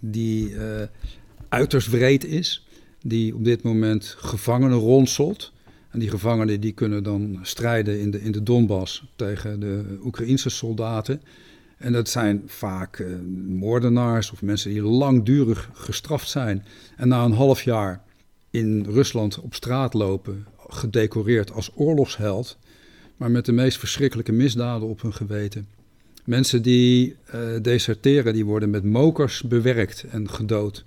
die, 0.00 0.50
uh, 0.50 0.82
uiterst 1.48 1.90
wreed 1.90 2.24
is, 2.24 2.66
die 3.02 3.34
op 3.34 3.44
dit 3.44 3.62
moment 3.62 4.14
gevangenen 4.18 4.78
rondselt. 4.78 5.52
En 5.90 5.98
die 5.98 6.10
gevangenen 6.10 6.60
die 6.60 6.72
kunnen 6.72 7.02
dan 7.02 7.38
strijden 7.42 8.00
in 8.00 8.10
de, 8.10 8.22
in 8.22 8.32
de 8.32 8.42
Donbass 8.42 9.04
tegen 9.16 9.60
de 9.60 9.98
Oekraïnse 10.04 10.50
soldaten. 10.50 11.22
En 11.78 11.92
dat 11.92 12.08
zijn 12.08 12.42
vaak 12.46 12.98
uh, 12.98 13.06
moordenaars 13.48 14.30
of 14.30 14.42
mensen 14.42 14.70
die 14.70 14.82
langdurig 14.82 15.70
gestraft 15.72 16.28
zijn. 16.28 16.64
En 16.96 17.08
na 17.08 17.24
een 17.24 17.32
half 17.32 17.62
jaar 17.62 18.02
in 18.50 18.84
Rusland 18.88 19.40
op 19.40 19.54
straat 19.54 19.94
lopen, 19.94 20.46
gedecoreerd 20.72 21.52
als 21.52 21.70
oorlogsheld, 21.74 22.58
maar 23.16 23.30
met 23.30 23.46
de 23.46 23.52
meest 23.52 23.78
verschrikkelijke 23.78 24.32
misdaden 24.32 24.88
op 24.88 25.02
hun 25.02 25.14
geweten. 25.14 25.66
Mensen 26.24 26.62
die 26.62 27.16
uh, 27.34 27.40
deserteren, 27.62 28.32
die 28.32 28.44
worden 28.44 28.70
met 28.70 28.84
mokers 28.84 29.42
bewerkt 29.42 30.04
en 30.10 30.30
gedood. 30.30 30.84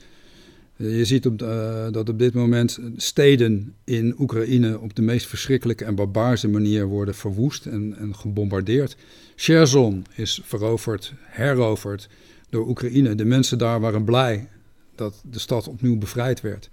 Je 0.76 1.06
ziet 1.06 1.26
uh, 1.26 1.88
dat 1.92 2.10
op 2.10 2.20
dit 2.20 2.34
moment 2.34 2.80
steden 2.96 3.74
in 3.84 4.16
Oekraïne 4.20 4.80
op 4.80 4.96
de 4.96 5.02
meest 5.02 5.28
verschrikkelijke 5.28 5.86
en 5.86 5.96
barbaarse 5.96 6.48
manier 6.48 6.86
worden 6.86 7.16
verwoest 7.16 7.66
en, 7.66 7.96
en 7.98 8.16
gebombardeerd. 8.16 8.96
Cherson 9.36 10.06
is 10.16 10.42
veroverd, 10.44 11.14
heroverd 11.22 12.10
door 12.50 12.68
Oekraïne. 12.68 13.16
De 13.16 13.26
mensen 13.26 13.58
daar 13.58 13.80
waren 13.80 14.04
blij 14.04 14.48
dat 14.96 15.24
de 15.32 15.40
stad 15.40 15.68
opnieuw 15.68 15.98
bevrijd 15.98 16.42
werd. 16.42 16.70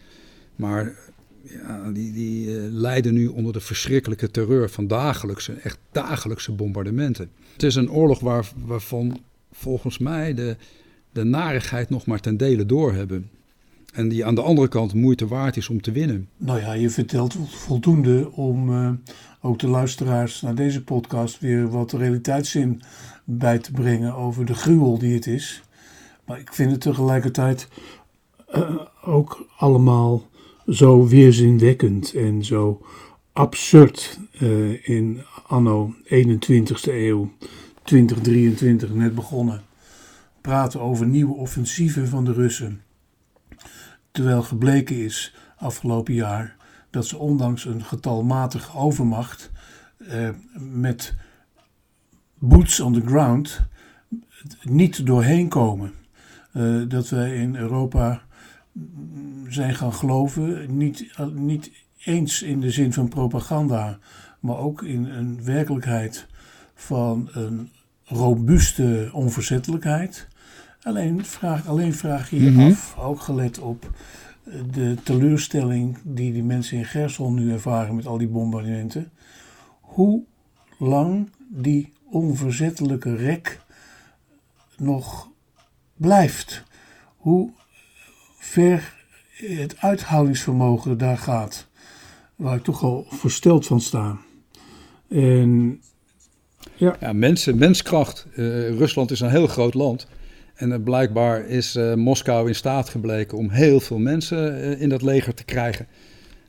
Maar 0.56 0.94
ja, 1.42 1.90
die, 1.92 2.12
die 2.12 2.46
uh, 2.46 2.62
lijden 2.70 3.14
nu 3.14 3.26
onder 3.26 3.52
de 3.52 3.60
verschrikkelijke 3.60 4.30
terreur 4.30 4.70
van 4.70 4.86
dagelijkse, 4.86 5.52
echt 5.52 5.78
dagelijkse 5.92 6.52
bombardementen. 6.52 7.30
Het 7.52 7.62
is 7.62 7.74
een 7.74 7.90
oorlog 7.90 8.20
waar, 8.20 8.52
waarvan 8.64 9.18
volgens 9.52 9.98
mij 9.98 10.34
de, 10.34 10.56
de 11.12 11.24
narigheid 11.24 11.90
nog 11.90 12.06
maar 12.06 12.20
ten 12.20 12.36
dele 12.36 12.66
doorhebben. 12.66 13.30
En 13.92 14.08
die 14.08 14.24
aan 14.24 14.34
de 14.34 14.42
andere 14.42 14.68
kant 14.68 14.94
moeite 14.94 15.26
waard 15.26 15.56
is 15.56 15.68
om 15.68 15.80
te 15.80 15.92
winnen. 15.92 16.28
Nou 16.36 16.60
ja, 16.60 16.72
je 16.72 16.90
vertelt 16.90 17.36
voldoende 17.48 18.32
om 18.32 18.70
uh, 18.70 18.90
ook 19.40 19.58
de 19.58 19.68
luisteraars 19.68 20.40
naar 20.40 20.54
deze 20.54 20.84
podcast 20.84 21.38
weer 21.38 21.68
wat 21.68 21.92
realiteitszin 21.92 22.82
bij 23.24 23.58
te 23.58 23.72
brengen 23.72 24.14
over 24.14 24.44
de 24.44 24.54
gruwel 24.54 24.98
die 24.98 25.14
het 25.14 25.26
is. 25.26 25.62
Maar 26.24 26.38
ik 26.38 26.52
vind 26.52 26.70
het 26.70 26.80
tegelijkertijd 26.80 27.68
uh, 28.54 28.80
ook 29.04 29.46
allemaal 29.56 30.29
zo 30.70 31.06
weerzinwekkend 31.06 32.14
en 32.14 32.44
zo 32.44 32.86
absurd 33.32 34.18
uh, 34.40 34.88
in 34.88 35.22
anno 35.46 35.94
21ste 36.04 36.92
eeuw, 36.92 37.32
2023 37.82 38.90
net 38.90 39.14
begonnen. 39.14 39.62
Praten 40.40 40.80
over 40.80 41.06
nieuwe 41.06 41.34
offensieven 41.34 42.08
van 42.08 42.24
de 42.24 42.32
Russen. 42.32 42.82
Terwijl 44.10 44.42
gebleken 44.42 44.96
is 44.96 45.34
afgelopen 45.56 46.14
jaar 46.14 46.56
dat 46.90 47.06
ze 47.06 47.18
ondanks 47.18 47.64
een 47.64 47.84
getalmatige 47.84 48.76
overmacht 48.76 49.50
uh, 49.98 50.28
met 50.58 51.14
boots 52.38 52.80
on 52.80 52.92
the 52.92 53.02
ground 53.06 53.60
niet 54.62 55.06
doorheen 55.06 55.48
komen. 55.48 55.92
Uh, 56.52 56.88
dat 56.88 57.08
wij 57.08 57.34
in 57.36 57.56
Europa 57.56 58.22
zijn 59.48 59.74
gaan 59.74 59.92
geloven, 59.92 60.76
niet, 60.76 61.18
niet 61.34 61.70
eens 62.04 62.42
in 62.42 62.60
de 62.60 62.70
zin 62.70 62.92
van 62.92 63.08
propaganda, 63.08 63.98
maar 64.40 64.56
ook 64.56 64.82
in 64.82 65.04
een 65.04 65.44
werkelijkheid 65.44 66.26
van 66.74 67.28
een 67.32 67.70
robuuste 68.04 69.10
onverzettelijkheid. 69.12 70.28
Alleen 70.82 71.24
vraag, 71.24 71.66
alleen 71.66 71.94
vraag 71.94 72.30
je 72.30 72.42
je 72.44 72.50
mm 72.50 72.70
af, 72.70 72.96
ook 72.98 73.20
gelet 73.20 73.58
op 73.58 73.90
de 74.72 74.96
teleurstelling 75.02 75.98
die 76.02 76.32
die 76.32 76.42
mensen 76.42 76.76
in 76.76 76.84
Gersel 76.84 77.32
nu 77.32 77.52
ervaren 77.52 77.94
met 77.94 78.06
al 78.06 78.18
die 78.18 78.28
bombardementen, 78.28 79.12
hoe 79.80 80.22
lang 80.78 81.30
die 81.48 81.92
onverzettelijke 82.10 83.16
rek 83.16 83.60
nog 84.76 85.28
blijft. 85.96 86.64
Hoe 87.16 87.50
ver 88.40 88.94
het 89.32 89.76
uithoudingsvermogen 89.78 90.98
daar 90.98 91.18
gaat. 91.18 91.66
Waar 92.36 92.56
ik 92.56 92.62
toch 92.62 92.82
al 92.82 93.06
versteld 93.08 93.66
van 93.66 93.80
sta. 93.80 94.18
En 95.08 95.80
ja. 96.74 96.96
ja 97.00 97.12
mensen, 97.12 97.58
menskracht. 97.58 98.26
Uh, 98.30 98.36
Rusland 98.68 99.10
is 99.10 99.20
een 99.20 99.30
heel 99.30 99.46
groot 99.46 99.74
land. 99.74 100.06
En 100.54 100.82
blijkbaar 100.82 101.46
is 101.46 101.76
uh, 101.76 101.94
Moskou 101.94 102.48
in 102.48 102.54
staat 102.54 102.88
gebleken 102.88 103.38
om 103.38 103.50
heel 103.50 103.80
veel 103.80 103.98
mensen 103.98 104.78
in 104.78 104.88
dat 104.88 105.02
leger 105.02 105.34
te 105.34 105.44
krijgen. 105.44 105.86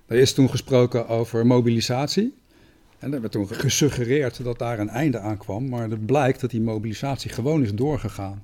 Er 0.06 0.18
is 0.18 0.34
toen 0.34 0.50
gesproken 0.50 1.08
over 1.08 1.46
mobilisatie. 1.46 2.34
En 3.00 3.14
er 3.14 3.20
werd 3.20 3.32
toen 3.32 3.48
gesuggereerd 3.48 4.44
dat 4.44 4.60
daar 4.60 4.80
een 4.80 4.90
einde 4.90 5.20
aan 5.20 5.38
kwam. 5.38 5.70
Maar 5.70 5.90
het 5.90 6.06
blijkt 6.06 6.42
dat 6.42 6.50
die 6.50 6.62
mobilisatie 6.62 7.32
gewoon 7.32 7.64
is 7.64 7.74
doorgegaan. 7.74 8.44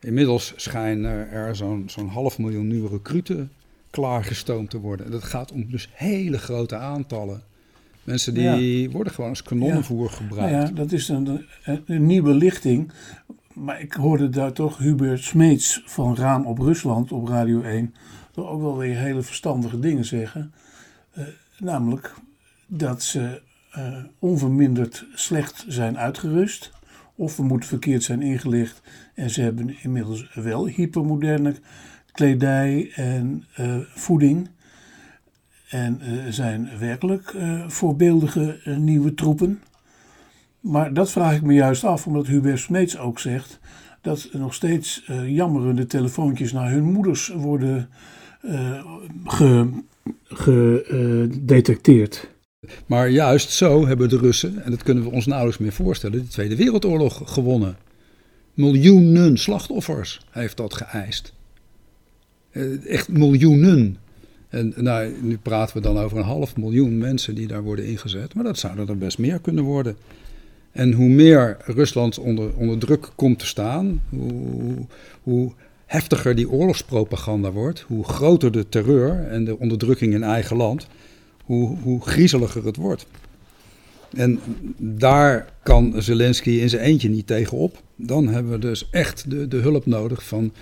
Inmiddels 0.00 0.52
schijnen 0.56 1.30
er 1.30 1.56
zo'n 1.56 1.84
zo'n 1.86 2.08
half 2.08 2.38
miljoen 2.38 2.66
nieuwe 2.66 2.88
recruten 2.88 3.50
klaargestoomd 3.90 4.70
te 4.70 4.78
worden. 4.78 5.10
Dat 5.10 5.24
gaat 5.24 5.52
om 5.52 5.70
dus 5.70 5.88
hele 5.92 6.38
grote 6.38 6.76
aantallen. 6.76 7.42
Mensen 8.04 8.34
die 8.34 8.90
worden 8.90 9.12
gewoon 9.12 9.30
als 9.30 9.42
kanonnenvoer 9.42 10.10
gebruikt. 10.10 10.52
Nou 10.52 10.66
ja, 10.66 10.70
dat 10.70 10.92
is 10.92 11.08
een, 11.08 11.46
een, 11.86 12.06
nieuwe 12.06 12.34
lichting. 12.34 12.90
Maar 13.52 13.80
ik 13.80 13.92
hoorde 13.92 14.28
daar 14.28 14.52
toch 14.52 14.78
Hubert 14.78 15.22
Smeets 15.22 15.82
van 15.84 16.16
Raam 16.16 16.46
op 16.46 16.58
Rusland 16.58 17.12
op 17.12 17.28
Radio 17.28 17.62
1 17.62 17.94
toch 18.38 18.48
ook 18.48 18.60
wel 18.60 18.76
weer 18.76 18.96
hele 18.96 19.22
verstandige 19.22 19.78
dingen 19.78 20.04
zeggen. 20.04 20.52
Uh, 21.18 21.24
namelijk 21.58 22.14
dat 22.66 23.02
ze 23.02 23.40
uh, 23.76 23.96
onverminderd 24.18 25.06
slecht 25.14 25.64
zijn 25.68 25.98
uitgerust. 25.98 26.70
Of 27.18 27.36
we 27.36 27.42
moeten 27.42 27.68
verkeerd 27.68 28.02
zijn 28.02 28.22
ingelicht 28.22 28.82
en 29.14 29.30
ze 29.30 29.42
hebben 29.42 29.76
inmiddels 29.82 30.30
wel 30.34 30.66
hypermoderne 30.66 31.54
kledij 32.12 32.90
en 32.94 33.44
uh, 33.60 33.76
voeding. 33.94 34.48
En 35.68 36.00
uh, 36.02 36.24
zijn 36.28 36.70
werkelijk 36.78 37.32
uh, 37.32 37.68
voorbeeldige 37.68 38.60
nieuwe 38.76 39.14
troepen. 39.14 39.62
Maar 40.60 40.92
dat 40.92 41.10
vraag 41.10 41.36
ik 41.36 41.42
me 41.42 41.54
juist 41.54 41.84
af, 41.84 42.06
omdat 42.06 42.26
Hubert 42.26 42.58
Smeets 42.58 42.98
ook 42.98 43.18
zegt 43.18 43.60
dat 44.00 44.28
nog 44.32 44.54
steeds 44.54 45.04
jammerende 45.26 45.86
telefoontjes 45.86 46.52
naar 46.52 46.70
hun 46.70 46.84
moeders 46.84 47.28
worden 47.28 47.88
gedetecteerd. 50.28 52.30
Maar 52.86 53.08
juist 53.08 53.50
zo 53.50 53.86
hebben 53.86 54.08
de 54.08 54.18
Russen, 54.18 54.62
en 54.64 54.70
dat 54.70 54.82
kunnen 54.82 55.04
we 55.04 55.10
ons 55.10 55.26
nauwelijks 55.26 55.58
meer 55.58 55.72
voorstellen, 55.72 56.18
de 56.18 56.28
Tweede 56.28 56.56
Wereldoorlog 56.56 57.22
gewonnen. 57.24 57.76
Miljoenen 58.54 59.38
slachtoffers 59.38 60.20
heeft 60.30 60.56
dat 60.56 60.74
geëist. 60.74 61.32
Eh, 62.50 62.86
echt 62.86 63.08
miljoenen. 63.08 63.96
En 64.48 64.74
nou, 64.76 65.14
nu 65.20 65.38
praten 65.38 65.76
we 65.76 65.82
dan 65.82 65.98
over 65.98 66.18
een 66.18 66.24
half 66.24 66.56
miljoen 66.56 66.98
mensen 66.98 67.34
die 67.34 67.46
daar 67.46 67.62
worden 67.62 67.86
ingezet. 67.86 68.34
Maar 68.34 68.44
dat 68.44 68.58
zouden 68.58 68.88
er 68.88 68.98
best 68.98 69.18
meer 69.18 69.38
kunnen 69.38 69.64
worden. 69.64 69.96
En 70.72 70.92
hoe 70.92 71.08
meer 71.08 71.56
Rusland 71.64 72.18
onder, 72.18 72.54
onder 72.54 72.78
druk 72.78 73.10
komt 73.14 73.38
te 73.38 73.46
staan, 73.46 74.02
hoe, 74.08 74.86
hoe 75.22 75.52
heftiger 75.86 76.34
die 76.34 76.50
oorlogspropaganda 76.50 77.52
wordt, 77.52 77.80
hoe 77.80 78.04
groter 78.04 78.52
de 78.52 78.68
terreur 78.68 79.26
en 79.26 79.44
de 79.44 79.58
onderdrukking 79.58 80.14
in 80.14 80.22
eigen 80.22 80.56
land, 80.56 80.86
hoe, 81.48 81.76
hoe 81.82 82.00
griezeliger 82.00 82.64
het 82.64 82.76
wordt. 82.76 83.06
En 84.10 84.40
daar 84.78 85.52
kan 85.62 86.02
Zelensky 86.02 86.50
in 86.50 86.68
zijn 86.68 86.82
eentje 86.82 87.08
niet 87.08 87.26
tegenop. 87.26 87.82
Dan 87.96 88.28
hebben 88.28 88.52
we 88.52 88.58
dus 88.58 88.90
echt 88.90 89.30
de, 89.30 89.48
de 89.48 89.56
hulp 89.56 89.86
nodig 89.86 90.26
van, 90.26 90.52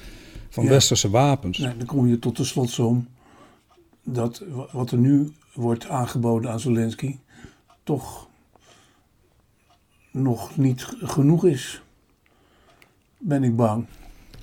van 0.48 0.68
westerse 0.68 1.10
wapens. 1.10 1.58
Dan 1.58 1.86
kom 1.86 2.08
je 2.08 2.18
tot 2.18 2.36
de 2.36 2.44
slotsom 2.44 3.06
dat 4.02 4.42
wat 4.72 4.90
er 4.90 4.98
nu 4.98 5.32
wordt 5.54 5.88
aangeboden 5.88 6.50
aan 6.50 6.60
Zelensky 6.60 7.16
toch 7.82 8.28
nog 10.10 10.56
niet 10.56 10.88
genoeg 11.02 11.44
is. 11.44 11.82
Ben 13.18 13.42
ik 13.42 13.56
bang. 13.56 13.86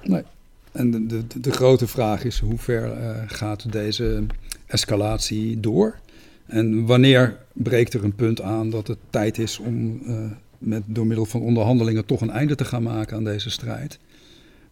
Nee. 0.03 0.23
En 0.71 0.91
de, 0.91 1.05
de, 1.05 1.39
de 1.39 1.51
grote 1.51 1.87
vraag 1.87 2.23
is 2.23 2.39
hoe 2.39 2.57
ver 2.57 3.01
uh, 3.01 3.23
gaat 3.25 3.71
deze 3.71 4.25
escalatie 4.65 5.59
door? 5.59 6.01
En 6.45 6.85
wanneer 6.85 7.37
breekt 7.53 7.93
er 7.93 8.03
een 8.03 8.15
punt 8.15 8.41
aan 8.41 8.69
dat 8.69 8.87
het 8.87 8.97
tijd 9.09 9.37
is 9.37 9.59
om 9.59 10.01
uh, 10.05 10.31
met, 10.57 10.83
door 10.85 11.07
middel 11.07 11.25
van 11.25 11.41
onderhandelingen 11.41 12.05
toch 12.05 12.21
een 12.21 12.29
einde 12.29 12.55
te 12.55 12.65
gaan 12.65 12.83
maken 12.83 13.17
aan 13.17 13.23
deze 13.23 13.49
strijd? 13.49 13.99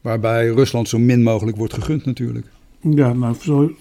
Waarbij 0.01 0.47
Rusland 0.47 0.89
zo 0.89 0.99
min 0.99 1.23
mogelijk 1.23 1.57
wordt 1.57 1.73
gegund 1.73 2.05
natuurlijk. 2.05 2.45
Ja, 2.79 3.13
nou 3.13 3.35
zo... 3.41 3.71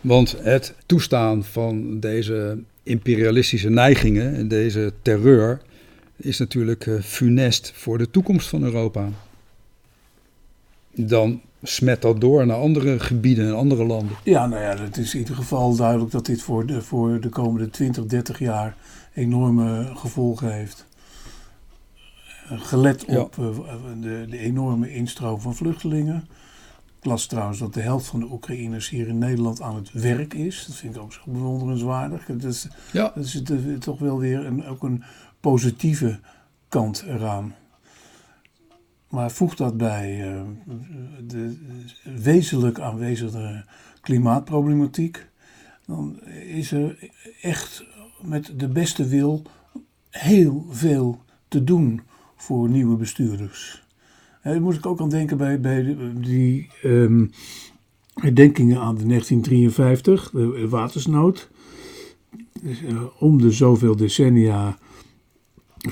Want 0.00 0.36
het 0.42 0.74
toestaan 0.86 1.44
van 1.44 2.00
deze 2.00 2.58
imperialistische 2.82 3.70
neigingen 3.70 4.34
en 4.34 4.48
deze 4.48 4.92
terreur 5.02 5.60
is 6.16 6.38
natuurlijk 6.38 6.86
uh, 6.86 7.00
funest 7.00 7.72
voor 7.74 7.98
de 7.98 8.10
toekomst 8.10 8.48
van 8.48 8.62
Europa. 8.62 9.08
Dan 10.96 11.40
smet 11.62 12.02
dat 12.02 12.20
door 12.20 12.46
naar 12.46 12.56
andere 12.56 13.00
gebieden 13.00 13.46
en 13.46 13.54
andere 13.54 13.84
landen. 13.84 14.16
Ja, 14.24 14.46
nou 14.46 14.62
ja, 14.62 14.76
het 14.82 14.96
is 14.96 15.14
in 15.14 15.20
ieder 15.20 15.34
geval 15.34 15.76
duidelijk 15.76 16.10
dat 16.10 16.26
dit 16.26 16.42
voor 16.42 16.66
de, 16.66 16.82
voor 16.82 17.20
de 17.20 17.28
komende 17.28 17.70
20, 17.70 18.06
30 18.06 18.38
jaar 18.38 18.76
enorme 19.14 19.90
gevolgen 19.94 20.52
heeft. 20.52 20.86
Gelet 22.48 23.04
op 23.04 23.38
eh, 23.38 23.74
de, 24.00 24.26
de, 24.28 24.38
enorme 24.38 24.94
instroom 24.94 25.40
van 25.40 25.54
vluchtelingen. 25.54 26.28
Ik 26.98 27.04
las 27.04 27.26
trouwens 27.26 27.58
dat 27.58 27.74
de 27.74 27.80
helft 27.80 28.06
van 28.06 28.20
de 28.20 28.30
Oekraïners 28.30 28.88
hier 28.88 29.08
in 29.08 29.18
Nederland 29.18 29.62
aan 29.62 29.74
het 29.74 29.92
werk 29.92 30.34
is. 30.34 30.64
Dat 30.66 30.76
vind 30.76 30.94
ik 30.94 31.02
ook 31.02 31.12
zo 31.12 31.20
bewonderenswaardig. 31.24 32.26
Dat 32.26 32.44
is, 32.44 32.68
ja. 32.92 33.12
dat 33.14 33.24
is 33.24 33.42
toch 33.78 33.98
wel 33.98 34.18
weer 34.18 34.46
een, 34.46 34.66
ook 34.66 34.82
een 34.82 35.02
positieve 35.40 36.18
kant 36.68 37.04
eraan. 37.08 37.54
Maar 39.16 39.30
voeg 39.30 39.54
dat 39.54 39.76
bij 39.76 40.34
uh, 40.34 40.42
de 41.26 41.56
wezenlijk 42.16 42.80
aanwezige 42.80 43.64
klimaatproblematiek, 44.00 45.26
dan 45.86 46.20
is 46.48 46.72
er 46.72 47.10
echt 47.40 47.84
met 48.22 48.52
de 48.56 48.68
beste 48.68 49.06
wil 49.08 49.42
heel 50.10 50.66
veel 50.70 51.22
te 51.48 51.64
doen 51.64 52.00
voor 52.34 52.68
nieuwe 52.68 52.96
bestuurders. 52.96 53.84
Daar 54.42 54.60
moet 54.60 54.74
ik 54.74 54.86
ook 54.86 55.00
aan 55.00 55.08
denken 55.08 55.36
bij, 55.36 55.60
bij 55.60 55.96
die 56.20 56.70
um, 56.84 57.30
herdenkingen 58.14 58.80
aan 58.80 58.96
de 58.96 59.06
1953, 59.06 60.30
de 60.30 60.68
watersnood. 60.68 61.50
Dus, 62.62 62.82
uh, 62.82 63.02
om 63.18 63.40
de 63.40 63.50
zoveel 63.50 63.96
decennia 63.96 64.78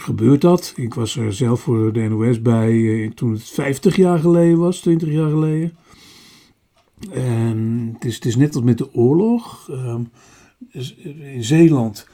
gebeurt 0.01 0.41
dat. 0.41 0.73
Ik 0.77 0.95
was 0.95 1.17
er 1.17 1.35
zelf 1.35 1.61
voor 1.61 1.93
de 1.93 2.09
NOS 2.09 2.43
bij 2.43 2.71
eh, 2.71 3.11
toen 3.11 3.33
het 3.33 3.51
50 3.51 3.97
jaar 3.97 4.19
geleden 4.19 4.59
was, 4.59 4.81
20 4.81 5.09
jaar 5.09 5.31
geleden. 5.31 5.77
En 7.11 7.91
het 7.95 8.05
is, 8.05 8.15
het 8.15 8.25
is 8.25 8.37
net 8.37 8.55
als 8.55 8.65
met 8.65 8.79
de 8.79 8.95
oorlog. 8.95 9.69
Ehm, 9.71 10.03
dus 10.59 10.95
in 10.95 11.45
Zeeland, 11.45 12.09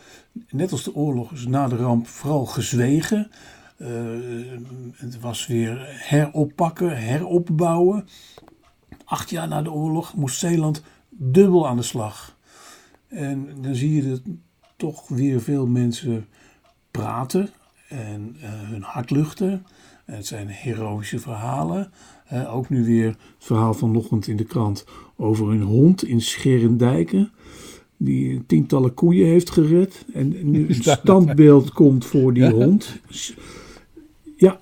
net 0.51 0.73
als 0.73 0.85
de 0.85 0.95
oorlog, 0.95 1.33
is 1.33 1.47
na 1.47 1.69
de 1.69 1.77
ramp 1.77 2.07
vooral 2.07 2.47
gezwegen. 2.47 3.31
Eh, 3.77 3.89
het 4.93 5.21
was 5.21 5.47
weer 5.47 5.79
heroppakken, 5.87 6.97
heropbouwen. 6.97 8.09
Acht 9.05 9.31
jaar 9.31 9.49
na 9.49 9.63
de 9.63 9.73
oorlog 9.73 10.15
moest 10.15 10.39
Zeeland 10.39 10.83
dubbel 11.09 11.69
aan 11.69 11.77
de 11.77 11.83
slag. 11.83 12.39
En 13.09 13.49
dan 13.61 13.75
zie 13.75 13.95
je 13.95 14.09
dat 14.09 14.23
toch 14.77 15.09
weer 15.09 15.41
veel 15.41 15.67
mensen 15.67 16.27
praten 16.91 17.51
en 17.91 18.37
uh, 18.37 18.45
hun 18.71 18.83
hart 18.83 19.11
luchten. 19.11 19.67
Het 20.05 20.27
zijn 20.27 20.49
heroïsche 20.49 21.19
verhalen. 21.19 21.91
Uh, 22.33 22.55
ook 22.55 22.69
nu 22.69 22.85
weer 22.85 23.07
het 23.07 23.17
verhaal 23.39 23.75
vanochtend 23.75 24.27
in 24.27 24.37
de 24.37 24.45
krant 24.45 24.85
over 25.17 25.51
een 25.51 25.63
hond 25.63 26.05
in 26.05 26.21
Scherendijken. 26.21 27.31
Die 27.97 28.47
tientallen 28.47 28.95
koeien 28.95 29.27
heeft 29.27 29.51
gered. 29.51 30.05
En 30.13 30.51
nu 30.51 30.67
een 30.69 30.83
standbeeld 30.83 31.73
komt 31.73 32.05
voor 32.05 32.35
die 32.35 32.51
hond. 32.51 32.97
Ja. 34.37 34.61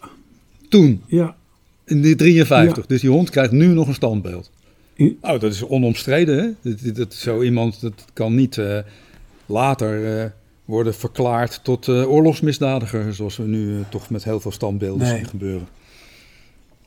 Toen? 0.68 1.02
Ja. 1.06 1.36
In 1.84 2.02
die 2.02 2.16
53. 2.16 2.76
Ja. 2.76 2.88
Dus 2.88 3.00
die 3.00 3.10
hond 3.10 3.30
krijgt 3.30 3.52
nu 3.52 3.66
nog 3.66 3.88
een 3.88 3.94
standbeeld. 3.94 4.50
In... 4.94 5.18
Oh, 5.20 5.40
dat 5.40 5.52
is 5.52 5.64
onomstreden. 5.64 6.38
Hè? 6.38 6.72
Dat, 6.72 6.96
dat, 6.96 7.14
zo 7.14 7.42
iemand 7.42 7.80
dat 7.80 8.04
kan 8.12 8.34
niet 8.34 8.56
uh, 8.56 8.78
later 9.46 10.22
uh, 10.22 10.30
worden 10.68 10.94
verklaard 10.94 11.60
tot 11.62 11.86
uh, 11.86 12.10
oorlogsmisdadiger. 12.10 13.14
Zoals 13.14 13.36
we 13.36 13.46
nu 13.46 13.84
toch 13.88 14.10
met 14.10 14.24
heel 14.24 14.40
veel 14.40 14.50
standbeelden 14.50 15.06
nee. 15.06 15.16
zien 15.16 15.26
gebeuren. 15.26 15.68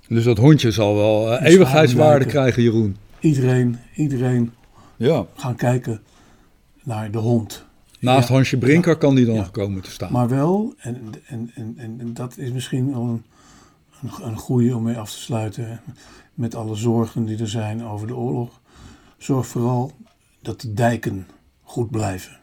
Dus 0.07 0.23
dat 0.23 0.37
hondje 0.37 0.71
zal 0.71 0.95
wel 0.95 1.37
eeuwigheidswaarde 1.37 2.25
krijgen, 2.25 2.63
Jeroen. 2.63 2.97
Iedereen, 3.19 3.79
iedereen 3.95 4.53
ja. 4.97 5.25
gaan 5.35 5.55
kijken 5.55 6.01
naar 6.83 7.11
de 7.11 7.17
hond. 7.17 7.65
Naast 7.99 8.27
ja. 8.27 8.33
Hansje 8.33 8.57
Brinker 8.57 8.91
ja. 8.91 8.97
kan 8.97 9.15
die 9.15 9.25
dan 9.25 9.35
nog 9.35 9.51
komen 9.51 9.81
te 9.81 9.91
staan. 9.91 10.11
Maar 10.11 10.29
wel, 10.29 10.73
en, 10.77 10.97
en, 11.27 11.51
en, 11.55 11.75
en 11.77 12.13
dat 12.13 12.37
is 12.37 12.51
misschien 12.51 12.91
wel 12.91 13.01
een, 13.01 13.23
een, 14.01 14.27
een 14.27 14.37
goede 14.37 14.75
om 14.75 14.83
mee 14.83 14.97
af 14.97 15.11
te 15.11 15.19
sluiten. 15.19 15.81
Met 16.33 16.55
alle 16.55 16.75
zorgen 16.75 17.25
die 17.25 17.39
er 17.39 17.49
zijn 17.49 17.83
over 17.83 18.07
de 18.07 18.15
oorlog. 18.15 18.59
Zorg 19.17 19.47
vooral 19.47 19.91
dat 20.41 20.61
de 20.61 20.73
dijken 20.73 21.27
goed 21.61 21.91
blijven. 21.91 22.39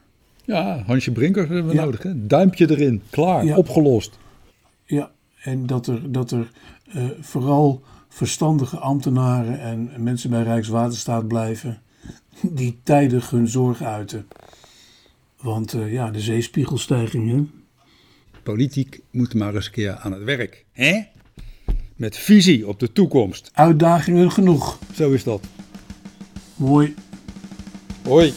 Ja, 0.49 0.83
Hansje 0.87 1.13
Brinker 1.13 1.49
hebben 1.49 1.67
we 1.67 1.75
nodig. 1.75 2.03
Hè? 2.03 2.27
Duimpje 2.27 2.71
erin, 2.71 3.03
klaar, 3.11 3.57
opgelost. 3.57 4.19
Ja, 4.85 5.11
en 5.43 5.67
dat 5.67 5.87
er, 5.87 6.13
dat 6.13 6.31
er 6.31 6.51
uh, 6.97 7.11
vooral 7.21 7.83
verstandige 8.09 8.77
ambtenaren 8.77 9.61
en 9.61 9.91
mensen 9.99 10.31
bij 10.31 10.43
Rijkswaterstaat 10.43 11.29
blijven. 11.29 11.81
Die 12.43 12.79
tijdig 12.83 13.31
hun 13.31 13.49
zorg 13.49 13.83
uiten. 13.83 14.27
Want 15.41 15.75
uh, 15.75 15.93
ja, 15.93 16.11
de 16.11 16.21
zeespiegelstijging, 16.21 17.31
hè? 17.31 17.45
Politiek 18.43 19.01
moet 19.11 19.35
maar 19.35 19.55
eens 19.55 19.67
een 19.67 19.73
keer 19.73 19.97
aan 19.97 20.13
het 20.13 20.23
werk, 20.23 20.65
hè? 20.73 21.03
Met 21.97 22.17
visie 22.17 22.69
op 22.69 22.81
de 22.81 22.93
toekomst. 22.93 23.51
Uitdagingen 23.55 24.33
genoeg. 24.33 24.79
Zo 24.95 25.11
is 25.11 25.25
dat. 25.25 25.45
Mooi. 26.57 26.95
Hoi. 28.03 28.33